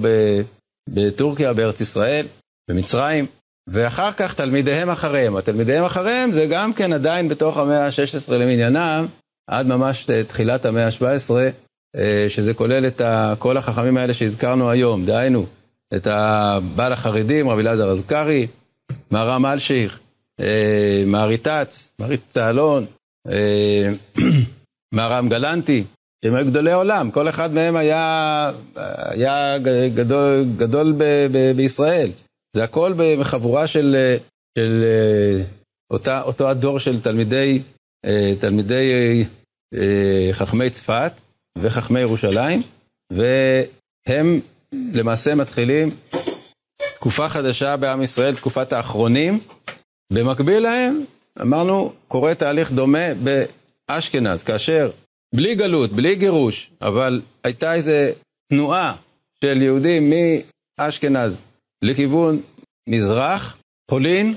בטורקיה, 0.90 1.54
בארץ 1.54 1.82
ישראל, 1.82 2.26
במצרים. 2.70 3.26
ואחר 3.68 4.12
כך 4.12 4.34
תלמידיהם 4.34 4.90
אחריהם. 4.90 5.36
התלמידיהם 5.36 5.86
אחריהם 5.86 6.32
זה 6.32 6.48
גם 6.50 6.74
כן 6.74 6.94
עדיין 6.94 7.30
בתוך 7.30 7.58
המאה 7.58 7.86
ה-16 7.86 8.34
למניינם, 8.34 9.08
עד 9.48 9.66
ממש 9.66 10.10
תחילת 10.28 10.66
המאה 10.66 10.86
ה-17, 10.86 11.32
אה, 11.96 12.26
שזה 12.30 12.54
כולל 12.54 12.88
את 12.88 13.02
כל 13.40 13.58
החכמים 13.58 13.98
האלה 13.98 14.14
שהזכרנו 14.14 14.70
היום, 14.70 15.06
דהיינו, 15.06 15.46
את 15.96 16.08
הבעל 16.08 16.94
החרדים, 16.94 17.50
רבי 17.50 17.62
אלעזר 17.62 17.90
אזכרי, 17.92 18.48
מהרם 19.12 19.46
אלשיך, 19.46 20.00
אה, 20.40 21.04
מהריטץ, 21.08 21.94
מהריטץ 22.00 22.30
צהלון, 22.30 22.86
אה, 23.30 23.90
מהרם 24.96 25.30
גלנטי, 25.30 25.84
הם 26.24 26.36
היו 26.36 26.46
גדולי 26.46 26.74
עולם, 26.74 27.12
כל 27.12 27.30
אחד 27.30 27.54
מהם 27.54 27.76
היה, 27.76 28.52
היה 28.98 29.58
גדול, 29.96 30.46
גדול 30.58 30.94
ב, 30.98 31.04
ב, 31.32 31.52
בישראל. 31.56 32.10
זה 32.56 32.64
הכל 32.64 32.94
בחבורה 33.20 33.68
של, 33.68 34.16
של 34.58 34.84
אותה, 35.92 36.22
אותו 36.22 36.50
הדור 36.50 36.80
של 36.80 37.02
תלמידי, 37.02 37.62
תלמידי 38.40 39.24
חכמי 40.32 40.70
צפת 40.70 41.12
וחכמי 41.58 42.00
ירושלים, 42.00 42.62
והם 43.12 44.40
למעשה 44.72 45.36
מתחילים 45.36 45.90
תקופה 46.96 47.30
חדשה 47.30 47.78
בעם 47.78 48.02
ישראל, 48.02 48.36
תקופת 48.36 48.74
האחרונים. 48.74 49.40
במקביל 50.14 50.64
להם, 50.64 51.04
אמרנו, 51.42 51.94
קורה 52.08 52.36
תהליך 52.36 52.72
דומה 52.72 53.08
באשכנז, 53.90 54.44
כאשר 54.44 54.90
בלי 55.36 55.56
גלות, 55.56 55.92
בלי 55.92 56.16
גירוש, 56.16 56.72
אבל 56.82 57.22
הייתה 57.44 57.74
איזו 57.74 57.92
תנועה 58.50 58.96
של 59.42 59.62
יהודים 59.62 60.14
מאשכנז 60.80 61.42
לכיוון 61.82 62.42
מזרח, 62.90 63.58
פולין 63.90 64.36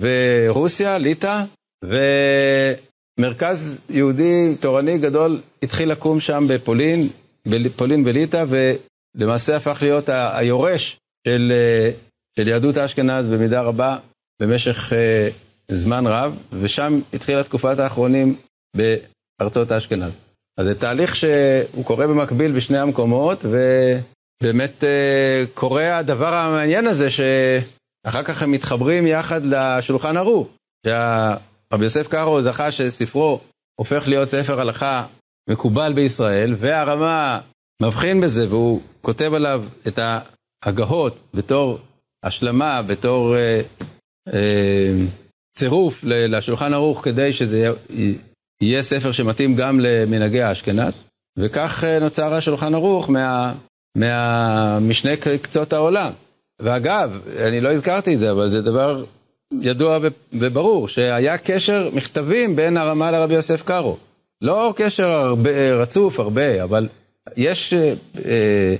ורוסיה, 0.00 0.98
ליטא, 0.98 1.44
ומרכז 1.84 3.80
יהודי 3.90 4.56
תורני 4.60 4.98
גדול 4.98 5.40
התחיל 5.62 5.90
לקום 5.90 6.20
שם 6.20 6.44
בפולין, 6.48 7.00
בפולין 7.46 8.02
וליטא, 8.06 8.44
ולמעשה 8.48 9.56
הפך 9.56 9.78
להיות 9.82 10.08
היורש 10.08 10.96
של, 11.28 11.52
של 12.36 12.48
יהדות 12.48 12.76
אשכנז 12.76 13.26
במידה 13.26 13.62
רבה 13.62 13.98
במשך 14.42 14.92
uh, 14.92 15.74
זמן 15.74 16.06
רב, 16.06 16.36
ושם 16.60 17.00
התחילה 17.14 17.44
תקופת 17.44 17.78
האחרונים 17.78 18.36
בארצות 18.76 19.72
אשכנז. 19.72 20.12
אז 20.58 20.66
זה 20.66 20.80
תהליך 20.80 21.16
שהוא 21.16 21.84
קורה 21.84 22.06
במקביל 22.06 22.56
בשני 22.56 22.78
המקומות, 22.78 23.44
ובאמת 23.44 24.84
uh, 24.84 25.48
קורה 25.54 25.98
הדבר 25.98 26.34
המעניין 26.34 26.86
הזה, 26.86 27.08
שאחר 27.10 28.22
כך 28.22 28.42
הם 28.42 28.50
מתחברים 28.50 29.06
יחד 29.06 29.40
לשולחן 29.44 30.16
ערוך. 30.16 30.48
שרבי 30.86 31.84
יוסף 31.84 32.08
קארו 32.08 32.42
זכה 32.42 32.72
שספרו 32.72 33.40
הופך 33.80 34.08
להיות 34.08 34.28
ספר 34.28 34.60
הלכה 34.60 35.06
מקובל 35.50 35.92
בישראל, 35.92 36.54
והרמה 36.58 37.40
מבחין 37.82 38.20
בזה, 38.20 38.48
והוא 38.48 38.80
כותב 39.00 39.34
עליו 39.34 39.64
את 39.88 39.98
ההגהות 40.64 41.18
בתור 41.34 41.78
השלמה, 42.24 42.82
בתור 42.82 43.36
אה, 43.36 43.60
אה, 44.32 45.06
צירוף 45.56 46.04
לשולחן 46.04 46.74
ערוך, 46.74 47.04
כדי 47.04 47.32
שזה 47.32 47.68
יהיה 48.62 48.82
ספר 48.82 49.12
שמתאים 49.12 49.54
גם 49.54 49.80
למנהגי 49.80 50.42
האשכנז, 50.42 50.92
וכך 51.38 51.84
אה, 51.84 51.98
נוצר 51.98 52.34
השולחן 52.34 52.74
ערוך 52.74 53.10
מה, 53.10 53.54
מה, 53.96 54.78
משני 54.80 55.16
קצות 55.16 55.72
העולם. 55.72 56.12
ואגב, 56.60 57.20
אני 57.38 57.60
לא 57.60 57.72
הזכרתי 57.72 58.14
את 58.14 58.18
זה, 58.18 58.30
אבל 58.30 58.50
זה 58.50 58.62
דבר 58.62 59.04
ידוע 59.60 59.98
וברור, 60.32 60.88
שהיה 60.88 61.38
קשר 61.38 61.90
מכתבים 61.92 62.56
בין 62.56 62.76
הרמה 62.76 63.10
לרבי 63.10 63.34
יוסף 63.34 63.62
קארו. 63.62 63.96
לא 64.42 64.74
קשר 64.76 65.08
הרבה, 65.08 65.72
רצוף 65.74 66.20
הרבה, 66.20 66.64
אבל 66.64 66.88
יש, 67.36 67.74
אה, 68.24 68.74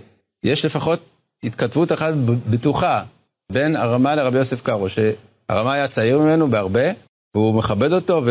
יש 0.45 0.65
לפחות 0.65 1.01
התכתבות 1.45 1.93
אחת 1.93 2.15
בטוחה 2.51 3.05
בין 3.53 3.77
הרמה 3.77 4.15
לרבי 4.15 4.39
יוסף 4.39 4.63
קארו, 4.63 4.89
שהרמה 4.89 5.73
היה 5.73 5.89
צעיר 5.89 6.19
ממנו 6.19 6.49
בהרבה, 6.49 6.91
והוא 7.35 7.55
מכבד 7.55 7.93
אותו 7.93 8.23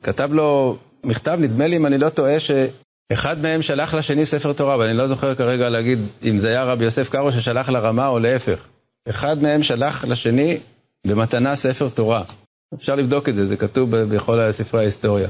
וכתב 0.00 0.32
לו 0.32 0.76
מכתב, 1.04 1.38
נדמה 1.40 1.66
לי 1.66 1.76
אם 1.76 1.86
אני 1.86 1.98
לא 1.98 2.08
טועה, 2.08 2.36
שאחד 2.40 3.38
מהם 3.42 3.62
שלח 3.62 3.94
לשני 3.94 4.24
ספר 4.24 4.52
תורה, 4.52 4.78
ואני 4.78 4.98
לא 4.98 5.08
זוכר 5.08 5.34
כרגע 5.34 5.68
להגיד 5.68 5.98
אם 6.22 6.38
זה 6.38 6.48
היה 6.48 6.64
רבי 6.64 6.84
יוסף 6.84 7.08
קארו 7.08 7.32
ששלח 7.32 7.68
לרמה 7.68 8.06
או 8.06 8.18
להפך. 8.18 8.66
אחד 9.08 9.42
מהם 9.42 9.62
שלח 9.62 10.04
לשני 10.04 10.58
במתנה 11.06 11.56
ספר 11.56 11.88
תורה. 11.88 12.22
אפשר 12.74 12.94
לבדוק 12.94 13.28
את 13.28 13.34
זה, 13.34 13.44
זה 13.44 13.56
כתוב 13.56 13.96
בכל 13.96 14.52
ספרי 14.52 14.80
ההיסטוריה. 14.80 15.28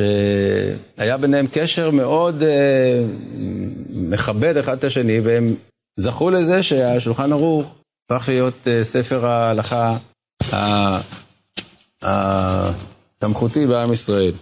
שהיה 0.00 1.16
ביניהם 1.16 1.46
קשר 1.52 1.90
מאוד 1.90 2.42
אה, 2.42 3.04
מכבד 3.90 4.56
אחד 4.56 4.78
את 4.78 4.84
השני, 4.84 5.20
והם 5.20 5.54
זכו 6.00 6.30
לזה 6.30 6.62
שהשולחן 6.62 7.32
ערוך 7.32 7.74
הפך 8.10 8.28
להיות 8.28 8.54
אה, 8.66 8.84
ספר 8.84 9.26
ההלכה 9.26 9.96
הסמכותי 12.02 13.66
בעם 13.66 13.92
ישראל. 13.92 14.32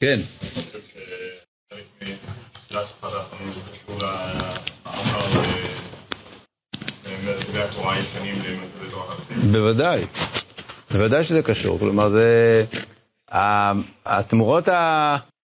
כן. 0.00 0.20
בוודאי, 9.52 10.04
בוודאי 10.90 11.24
שזה 11.24 11.42
קשור, 11.42 11.78
כלומר 11.78 12.08
זה, 12.10 12.64
התמורות 14.06 14.68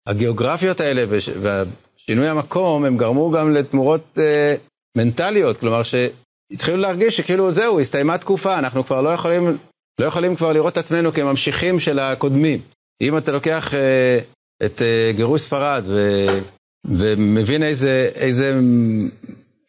הגיאוגרפיות 0.07 0.79
האלה 0.79 1.03
ושינוי 1.09 2.27
המקום, 2.27 2.85
הם 2.85 2.97
גרמו 2.97 3.31
גם 3.31 3.53
לתמורות 3.53 4.17
אה, 4.17 4.55
מנטליות, 4.97 5.57
כלומר 5.57 5.81
שהתחילו 5.83 6.77
להרגיש 6.77 7.17
שכאילו 7.17 7.51
זהו, 7.51 7.79
הסתיימה 7.79 8.17
תקופה, 8.17 8.59
אנחנו 8.59 8.85
כבר 8.85 9.01
לא 9.01 9.09
יכולים 9.09 9.57
לא 9.99 10.05
יכולים 10.05 10.35
כבר 10.35 10.53
לראות 10.53 10.73
את 10.73 10.77
עצמנו 10.77 11.13
כממשיכים 11.13 11.79
של 11.79 11.99
הקודמים. 11.99 12.61
אם 13.01 13.17
אתה 13.17 13.31
לוקח 13.31 13.73
אה, 13.73 14.19
את 14.65 14.81
אה, 14.81 15.11
גירוש 15.15 15.41
ספרד 15.41 15.83
ו, 15.87 16.25
ומבין 16.85 17.63
איזה, 17.63 18.11
איזה, 18.15 18.59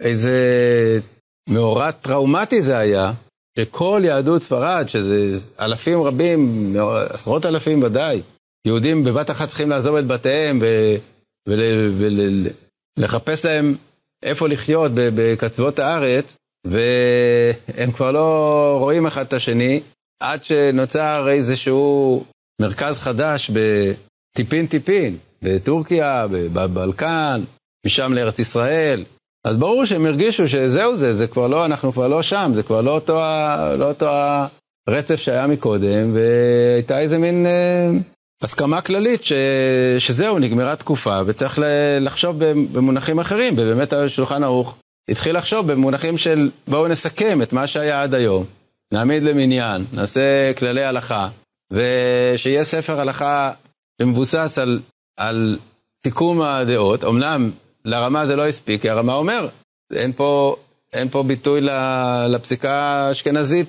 איזה 0.00 0.38
מאורע 1.48 1.90
טראומטי 1.90 2.62
זה 2.62 2.78
היה, 2.78 3.12
שכל 3.58 4.02
יהדות 4.04 4.42
ספרד, 4.42 4.84
שזה 4.88 5.38
אלפים 5.60 6.02
רבים, 6.02 6.72
עשרות 7.08 7.46
אלפים 7.46 7.82
ודאי, 7.82 8.22
יהודים 8.66 9.04
בבת 9.04 9.30
אחת 9.30 9.48
צריכים 9.48 9.70
לעזוב 9.70 9.96
את 9.96 10.06
בתיהם 10.06 10.60
ולחפש 12.98 13.44
להם 13.44 13.74
איפה 14.22 14.48
לחיות 14.48 14.92
בקצוות 14.94 15.78
הארץ, 15.78 16.36
והם 16.64 17.92
כבר 17.92 18.10
לא 18.10 18.76
רואים 18.80 19.06
אחד 19.06 19.22
את 19.26 19.32
השני, 19.32 19.80
עד 20.20 20.44
שנוצר 20.44 21.28
איזשהו 21.28 22.24
מרכז 22.60 22.98
חדש 22.98 23.50
בטיפין 23.50 24.66
טיפין, 24.66 25.16
בטורקיה, 25.42 26.26
בבלקן, 26.30 27.40
משם 27.86 28.12
לארץ 28.12 28.38
ישראל. 28.38 29.04
אז 29.46 29.56
ברור 29.56 29.84
שהם 29.84 30.06
הרגישו 30.06 30.48
שזהו 30.48 30.96
זה, 30.96 31.14
זה 31.14 31.26
כבר 31.26 31.46
לא, 31.46 31.64
אנחנו 31.64 31.92
כבר 31.92 32.08
לא 32.08 32.22
שם, 32.22 32.50
זה 32.54 32.62
כבר 32.62 32.80
לא 32.80 32.90
אותו, 32.90 33.20
לא 33.78 33.88
אותו 33.88 34.08
הרצף 34.88 35.16
שהיה 35.16 35.46
מקודם, 35.46 36.14
והייתה 36.14 36.98
איזה 36.98 37.18
מין 37.18 37.46
אה, 37.46 37.90
הסכמה 38.42 38.80
כללית 38.80 39.24
ש, 39.24 39.32
שזהו, 39.98 40.38
נגמרה 40.38 40.76
תקופה, 40.76 41.20
וצריך 41.26 41.58
לחשוב 42.00 42.44
במונחים 42.44 43.18
אחרים, 43.18 43.54
ובאמת 43.54 43.92
השולחן 43.92 44.44
ערוך 44.44 44.74
התחיל 45.10 45.36
לחשוב 45.36 45.72
במונחים 45.72 46.18
של 46.18 46.50
בואו 46.68 46.88
נסכם 46.88 47.42
את 47.42 47.52
מה 47.52 47.66
שהיה 47.66 48.02
עד 48.02 48.14
היום, 48.14 48.44
נעמיד 48.92 49.22
למניין, 49.22 49.84
נעשה 49.92 50.52
כללי 50.58 50.84
הלכה, 50.84 51.28
ושיהיה 51.70 52.64
ספר 52.64 53.00
הלכה 53.00 53.52
שמבוסס 54.02 54.58
על, 54.58 54.80
על 55.16 55.58
סיכום 56.04 56.42
הדעות, 56.42 57.04
אמנם 57.04 57.50
לרמה 57.84 58.26
זה 58.26 58.36
לא 58.36 58.46
הספיק, 58.46 58.82
כי 58.82 58.90
הרמה 58.90 59.14
אומר, 59.14 59.48
אין 59.92 60.12
פה, 60.12 60.56
אין 60.92 61.08
פה 61.08 61.22
ביטוי 61.22 61.60
לפסיקה 62.28 62.72
האשכנזית 62.72 63.68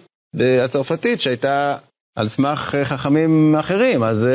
הצרפתית 0.64 1.22
שהייתה 1.22 1.78
על 2.16 2.28
סמך 2.28 2.76
חכמים 2.84 3.56
אחרים, 3.56 4.04
אז, 4.04 4.26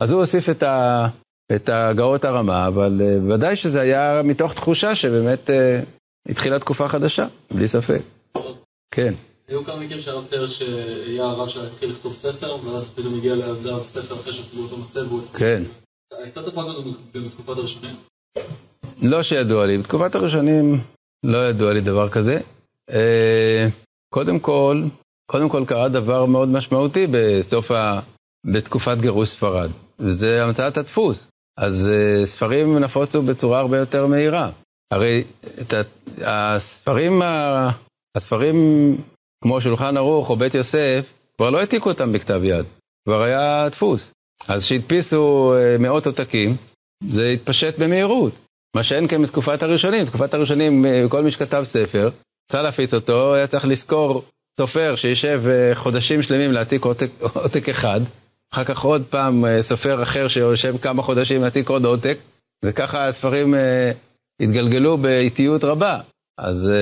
אז 0.00 0.10
הוא 0.10 0.20
הוסיף 0.20 0.50
את, 0.50 0.62
ה, 0.62 1.08
את 1.54 1.70
הגאות 1.72 2.24
הרמה, 2.24 2.66
אבל 2.66 3.00
ודאי 3.30 3.56
שזה 3.56 3.80
היה 3.80 4.22
מתוך 4.24 4.54
תחושה 4.54 4.94
שבאמת 4.94 5.50
התחילה 6.28 6.58
תקופה 6.58 6.88
חדשה, 6.88 7.26
בלי 7.50 7.68
ספק. 7.68 8.00
כן. 8.90 9.14
היו 9.48 9.64
כמה 9.64 9.76
מקרים 9.76 10.00
שהיה 10.00 10.14
יותר 10.14 10.46
שהיה 10.46 11.24
הרב 11.24 11.48
שהתחיל 11.48 11.90
לכתוב 11.90 12.12
ספר, 12.12 12.66
ואז 12.66 12.94
פתאום 12.94 13.14
הגיע 13.18 13.34
לידיו 13.34 13.84
ספר 13.84 14.14
אחרי 14.14 14.32
שעשו 14.32 14.62
אותו 14.62 14.76
מסב 14.76 15.06
והוא 15.08 15.22
הצליח. 15.24 15.40
כן. 15.40 15.62
הייתה 16.22 16.42
תופעה 16.42 16.64
כזאת 16.64 16.84
בתקופת 17.14 17.58
הראשונים? 17.58 17.94
לא 19.02 19.22
שידוע 19.22 19.66
לי. 19.66 19.78
בתקופת 19.78 20.14
הראשונים 20.14 20.80
לא 21.24 21.48
ידוע 21.48 21.72
לי 21.72 21.80
דבר 21.80 22.08
כזה. 22.08 22.40
אה, 22.90 23.68
קודם 24.14 24.40
כל, 24.40 24.84
קודם 25.30 25.48
כל 25.48 25.64
קרה 25.68 25.88
דבר 25.88 26.26
מאוד 26.26 26.48
משמעותי 26.48 27.06
בסוף 27.06 27.70
ה... 27.70 28.00
בתקופת 28.46 28.96
גירוש 29.00 29.28
ספרד, 29.28 29.70
וזה 29.98 30.44
המצאת 30.44 30.76
הדפוס. 30.76 31.28
אז 31.58 31.88
uh, 31.88 32.26
ספרים 32.26 32.78
נפוצו 32.78 33.22
בצורה 33.22 33.60
הרבה 33.60 33.78
יותר 33.78 34.06
מהירה. 34.06 34.50
הרי 34.90 35.24
את 35.60 35.74
הספרים, 36.22 37.22
הספרים 38.16 38.56
כמו 39.44 39.60
שולחן 39.60 39.96
ערוך 39.96 40.30
או 40.30 40.36
בית 40.36 40.54
יוסף, 40.54 41.12
כבר 41.36 41.50
לא 41.50 41.58
העתיקו 41.58 41.90
אותם 41.90 42.12
בכתב 42.12 42.40
יד, 42.44 42.66
כבר 43.04 43.22
היה 43.22 43.68
דפוס. 43.68 44.12
אז 44.48 44.64
כשהדפיסו 44.64 45.54
uh, 45.54 45.82
מאות 45.82 46.06
עותקים, 46.06 46.56
זה 47.04 47.28
התפשט 47.28 47.78
במהירות. 47.78 48.32
מה 48.76 48.82
שאין 48.82 49.08
כן 49.08 49.22
בתקופת 49.22 49.62
הראשונים. 49.62 50.04
בתקופת 50.04 50.34
הראשונים, 50.34 50.84
uh, 50.84 51.08
כל 51.08 51.22
מי 51.22 51.30
שכתב 51.30 51.62
ספר, 51.64 52.10
צריך 52.52 52.62
להפיץ 52.62 52.94
אותו, 52.94 53.34
היה 53.34 53.46
צריך 53.46 53.64
לזכור 53.64 54.24
סופר 54.60 54.96
שישב 54.96 55.42
uh, 55.44 55.74
חודשים 55.74 56.22
שלמים 56.22 56.52
להעתיק 56.52 56.84
עותק, 56.84 57.10
עותק 57.42 57.68
אחד, 57.68 58.00
אחר 58.54 58.64
כך 58.64 58.84
עוד 58.84 59.04
פעם 59.10 59.44
סופר 59.60 60.02
אחר 60.02 60.28
שיושב 60.28 60.78
כמה 60.78 61.02
חודשים 61.02 61.40
להעתיק 61.40 61.68
עוד 61.68 61.84
עותק, 61.84 62.18
וככה 62.64 63.06
הספרים 63.06 63.54
התגלגלו 64.42 64.98
באיטיות 64.98 65.64
רבה. 65.64 66.00
אז 66.38 66.72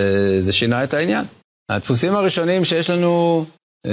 זה 0.41 0.53
שינה 0.53 0.85
את 0.85 0.95
העניין. 0.95 1.25
הדפוסים 1.69 2.13
הראשונים 2.15 2.65
שיש 2.65 2.91
לנו, 2.91 3.45
uh, 3.87 3.91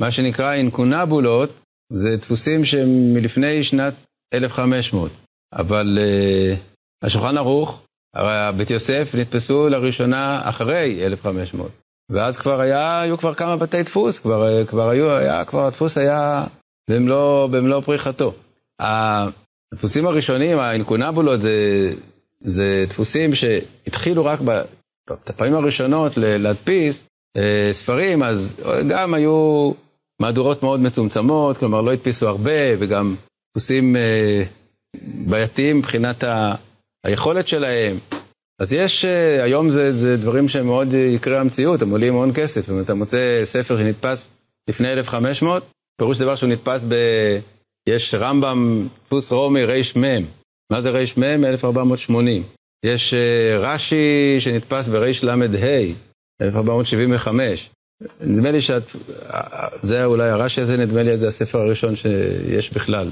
מה 0.00 0.10
שנקרא 0.10 0.52
אינקונבולות, 0.54 1.50
זה 1.92 2.16
דפוסים 2.16 2.64
שהם 2.64 3.14
מלפני 3.14 3.64
שנת 3.64 3.94
1500, 4.34 5.10
אבל 5.52 5.98
uh, 5.98 6.58
השולחן 7.06 7.36
ערוך, 7.36 7.82
הרי 8.14 8.58
בית 8.58 8.70
יוסף 8.70 9.14
נתפסו 9.14 9.68
לראשונה 9.68 10.40
אחרי 10.44 11.06
1500, 11.06 11.70
ואז 12.10 12.38
כבר 12.38 12.60
היה, 12.60 13.00
היו 13.00 13.18
כבר 13.18 13.34
כמה 13.34 13.56
בתי 13.56 13.82
דפוס, 13.82 14.18
כבר, 14.18 14.66
כבר 14.66 14.88
היו, 14.88 15.10
היה, 15.10 15.44
כבר 15.44 15.66
הדפוס 15.66 15.98
היה 15.98 16.46
במלוא, 16.90 17.46
במלוא 17.46 17.80
פריחתו. 17.80 18.34
הדפוסים 18.80 20.06
הראשונים, 20.06 20.58
האינקונבולות, 20.58 21.42
זה, 21.42 21.90
זה 22.40 22.84
דפוסים 22.88 23.34
שהתחילו 23.34 24.24
רק 24.24 24.40
בפעמים 25.10 25.54
הראשונות 25.54 26.12
להדפיס 26.16 27.06
אה, 27.36 27.72
ספרים, 27.72 28.22
אז 28.22 28.54
גם 28.88 29.14
היו 29.14 29.70
מהדורות 30.20 30.62
מאוד 30.62 30.80
מצומצמות, 30.80 31.56
כלומר 31.56 31.80
לא 31.80 31.92
הדפיסו 31.92 32.28
הרבה, 32.28 32.78
וגם 32.78 33.16
דפוסים 33.50 33.96
אה, 33.96 34.42
בעייתיים 35.26 35.78
מבחינת 35.78 36.24
ה, 36.24 36.54
היכולת 37.04 37.48
שלהם. 37.48 37.98
אז 38.60 38.72
יש, 38.72 39.04
אה, 39.04 39.44
היום 39.44 39.70
זה, 39.70 39.92
זה 39.96 40.16
דברים 40.16 40.48
שהם 40.48 40.66
מאוד 40.66 40.88
יקרי 40.92 41.38
המציאות, 41.38 41.82
הם 41.82 41.90
עולים 41.90 42.14
המון 42.14 42.32
כסף. 42.34 42.70
אם 42.70 42.80
אתה 42.80 42.94
מוצא 42.94 43.40
ספר 43.44 43.76
שנתפס 43.76 44.28
לפני 44.70 44.92
1500, 44.92 45.64
פירוש 45.98 46.18
דבר 46.18 46.36
שהוא 46.36 46.50
נתפס 46.50 46.84
ב... 46.88 46.94
יש 47.88 48.14
רמב"ם, 48.14 48.88
דפוס 49.06 49.32
רומי 49.32 49.64
רמ, 49.64 50.24
מה 50.72 50.82
זה 50.82 50.90
רמ? 50.90 51.44
1480. 51.44 52.42
יש 52.84 53.14
רש"י 53.58 54.36
שנתפס 54.38 54.88
ברל"ה, 54.88 55.34
1475. 56.42 57.70
נדמה 58.20 58.50
לי 58.50 58.60
שזה 58.62 60.04
אולי 60.04 60.28
הרש"י 60.28 60.60
הזה, 60.60 60.76
נדמה 60.76 61.02
לי 61.02 61.16
זה 61.16 61.28
הספר 61.28 61.58
הראשון 61.58 61.96
שיש 61.96 62.72
בכלל, 62.72 63.10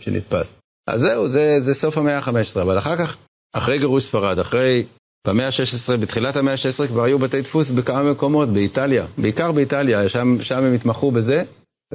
שנתפס. 0.00 0.58
אז 0.86 1.00
זהו, 1.00 1.28
זה, 1.28 1.60
זה 1.60 1.74
סוף 1.74 1.98
המאה 1.98 2.18
ה-15, 2.18 2.62
אבל 2.62 2.78
אחר 2.78 2.96
כך, 2.96 3.16
אחרי 3.52 3.78
גירוש 3.78 4.04
ספרד, 4.04 4.38
אחרי, 4.38 4.84
במאה 5.26 5.46
ה-16, 5.46 5.96
בתחילת 5.96 6.36
המאה 6.36 6.52
ה-16 6.52 6.86
כבר 6.88 7.02
היו 7.02 7.18
בתי 7.18 7.40
דפוס 7.40 7.70
בכמה 7.70 8.10
מקומות, 8.10 8.48
באיטליה, 8.48 9.06
בעיקר 9.18 9.52
באיטליה, 9.52 10.08
שם, 10.08 10.36
שם 10.40 10.64
הם 10.64 10.74
התמחו 10.74 11.10
בזה, 11.10 11.44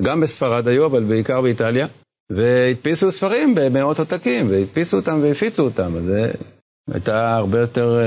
גם 0.03 0.21
בספרד 0.21 0.67
היו, 0.67 0.85
אבל 0.85 1.03
בעיקר 1.03 1.41
באיטליה, 1.41 1.87
והדפיסו 2.31 3.11
ספרים 3.11 3.55
במאות 3.55 3.99
עותקים, 3.99 4.49
והדפיסו 4.49 4.97
אותם 4.97 5.19
והפיצו 5.21 5.63
אותם, 5.63 5.95
אז 5.95 6.03
זה 6.03 6.31
הייתה 6.93 7.35
הרבה 7.35 7.59
יותר 7.59 7.99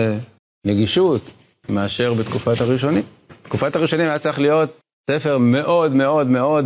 נגישות 0.66 1.22
מאשר 1.68 2.14
בתקופת 2.14 2.60
הראשונים. 2.60 3.02
בתקופת 3.42 3.76
הראשונים 3.76 4.06
היה 4.06 4.18
צריך 4.18 4.38
להיות 4.38 4.80
ספר 5.10 5.38
מאוד 5.38 5.92
מאוד 5.92 6.26
מאוד 6.26 6.64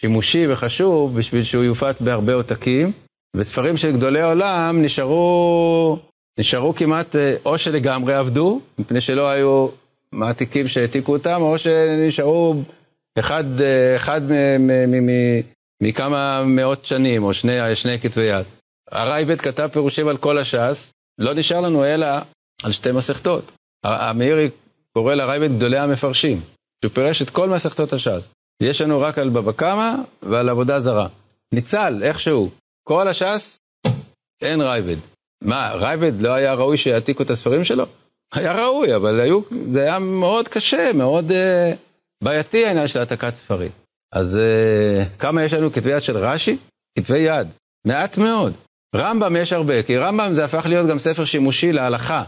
שימושי 0.00 0.46
וחשוב 0.52 1.18
בשביל 1.18 1.44
שהוא 1.44 1.64
יופץ 1.64 2.00
בהרבה 2.00 2.34
עותקים, 2.34 2.92
וספרים 3.36 3.76
של 3.76 3.92
גדולי 3.92 4.22
עולם 4.22 4.82
נשארו, 4.82 5.98
נשארו 6.38 6.74
כמעט, 6.74 7.16
או 7.44 7.58
שלגמרי 7.58 8.14
עבדו, 8.14 8.60
מפני 8.78 9.00
שלא 9.00 9.28
היו 9.28 9.68
מעתיקים 10.12 10.68
שהעתיקו 10.68 11.12
אותם, 11.12 11.38
או 11.40 11.58
שנשארו 11.58 12.54
אחד, 13.18 13.44
אחד 13.96 14.20
מכמה 15.82 16.44
מאות 16.46 16.84
שנים, 16.84 17.24
או 17.24 17.34
שני, 17.34 17.74
שני 17.74 17.98
כתבי 17.98 18.22
יד. 18.22 18.46
הרייבד 18.90 19.40
כתב 19.40 19.68
פירושים 19.72 20.08
על 20.08 20.16
כל 20.16 20.38
הש"ס, 20.38 20.92
לא 21.18 21.34
נשאר 21.34 21.60
לנו 21.60 21.84
אלא 21.84 22.06
על 22.64 22.72
שתי 22.72 22.92
מסכתות. 22.92 23.52
המאירי 23.84 24.50
קורא 24.92 25.14
לרייבד 25.14 25.56
גדולי 25.56 25.78
המפרשים, 25.78 26.40
שהוא 26.84 26.92
פירש 26.94 27.22
את 27.22 27.30
כל 27.30 27.48
מסכתות 27.48 27.92
הש"ס. 27.92 28.28
יש 28.62 28.80
לנו 28.80 29.00
רק 29.00 29.18
על 29.18 29.28
בבא 29.28 29.52
קמא 29.52 29.94
ועל 30.22 30.48
עבודה 30.48 30.80
זרה. 30.80 31.08
ניצל, 31.54 32.02
איכשהו. 32.02 32.50
כל 32.88 33.08
הש"ס, 33.08 33.58
אין 34.42 34.60
רייבד. 34.60 34.96
מה, 35.42 35.72
רייבד 35.74 36.20
לא 36.20 36.32
היה 36.32 36.54
ראוי 36.54 36.76
שיעתיקו 36.76 37.22
את 37.22 37.30
הספרים 37.30 37.64
שלו? 37.64 37.86
היה 38.34 38.52
ראוי, 38.52 38.96
אבל 38.96 39.20
היו, 39.20 39.40
זה 39.72 39.82
היה 39.82 39.98
מאוד 39.98 40.48
קשה, 40.48 40.92
מאוד 40.94 41.30
uh, 41.30 41.76
בעייתי 42.24 42.66
העניין 42.66 42.88
של 42.88 42.98
העתקת 42.98 43.34
ספרים. 43.34 43.70
אז 44.12 44.38
uh, 44.38 45.18
כמה 45.18 45.44
יש 45.44 45.52
לנו 45.52 45.72
כתבי 45.72 45.90
יד 45.90 46.02
של 46.02 46.16
רש"י? 46.16 46.56
כתבי 46.98 47.18
יד. 47.18 47.48
מעט 47.86 48.18
מאוד. 48.18 48.52
רמב"ם 48.96 49.36
יש 49.36 49.52
הרבה, 49.52 49.82
כי 49.82 49.98
רמב"ם 49.98 50.34
זה 50.34 50.44
הפך 50.44 50.66
להיות 50.66 50.86
גם 50.86 50.98
ספר 50.98 51.24
שימושי 51.24 51.72
להלכה, 51.72 52.24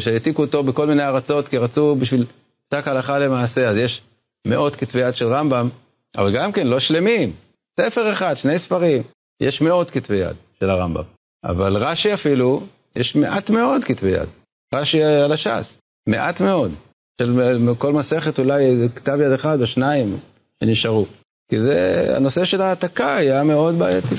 שהעתיקו 0.00 0.42
אותו 0.42 0.62
בכל 0.62 0.86
מיני 0.86 1.02
ארצות, 1.02 1.48
כי 1.48 1.58
רצו 1.58 1.96
בשביל 1.96 2.26
פסק 2.68 2.88
הלכה 2.88 3.18
למעשה, 3.18 3.68
אז 3.68 3.76
יש 3.76 4.02
מאות 4.46 4.76
כתבי 4.76 5.00
יד 5.00 5.14
של 5.16 5.26
רמב"ם, 5.26 5.68
אבל 6.16 6.36
גם 6.36 6.52
כן 6.52 6.66
לא 6.66 6.80
שלמים. 6.80 7.32
ספר 7.80 8.12
אחד, 8.12 8.34
שני 8.34 8.58
ספרים, 8.58 9.02
יש 9.40 9.60
מאות 9.60 9.90
כתבי 9.90 10.16
יד 10.16 10.36
של 10.60 10.70
הרמב"ם. 10.70 11.02
אבל 11.44 11.76
רש"י 11.76 12.14
אפילו, 12.14 12.62
יש 12.96 13.16
מעט 13.16 13.50
מאוד 13.50 13.84
כתבי 13.84 14.10
יד. 14.10 14.28
רש"י 14.74 15.02
על 15.02 15.32
הש"ס, 15.32 15.78
מעט 16.06 16.40
מאוד. 16.40 16.72
של 17.22 17.58
כל 17.78 17.92
מסכת 17.92 18.38
אולי 18.38 18.88
כתב 18.94 19.18
יד 19.20 19.32
אחד 19.32 19.60
או 19.60 19.66
שניים 19.66 20.18
שנשארו. 20.64 21.06
כי 21.50 21.60
זה, 21.60 22.06
הנושא 22.16 22.44
של 22.44 22.60
ההעתקה 22.62 23.14
היה 23.14 23.44
מאוד 23.44 23.78
בעייתי. 23.78 24.14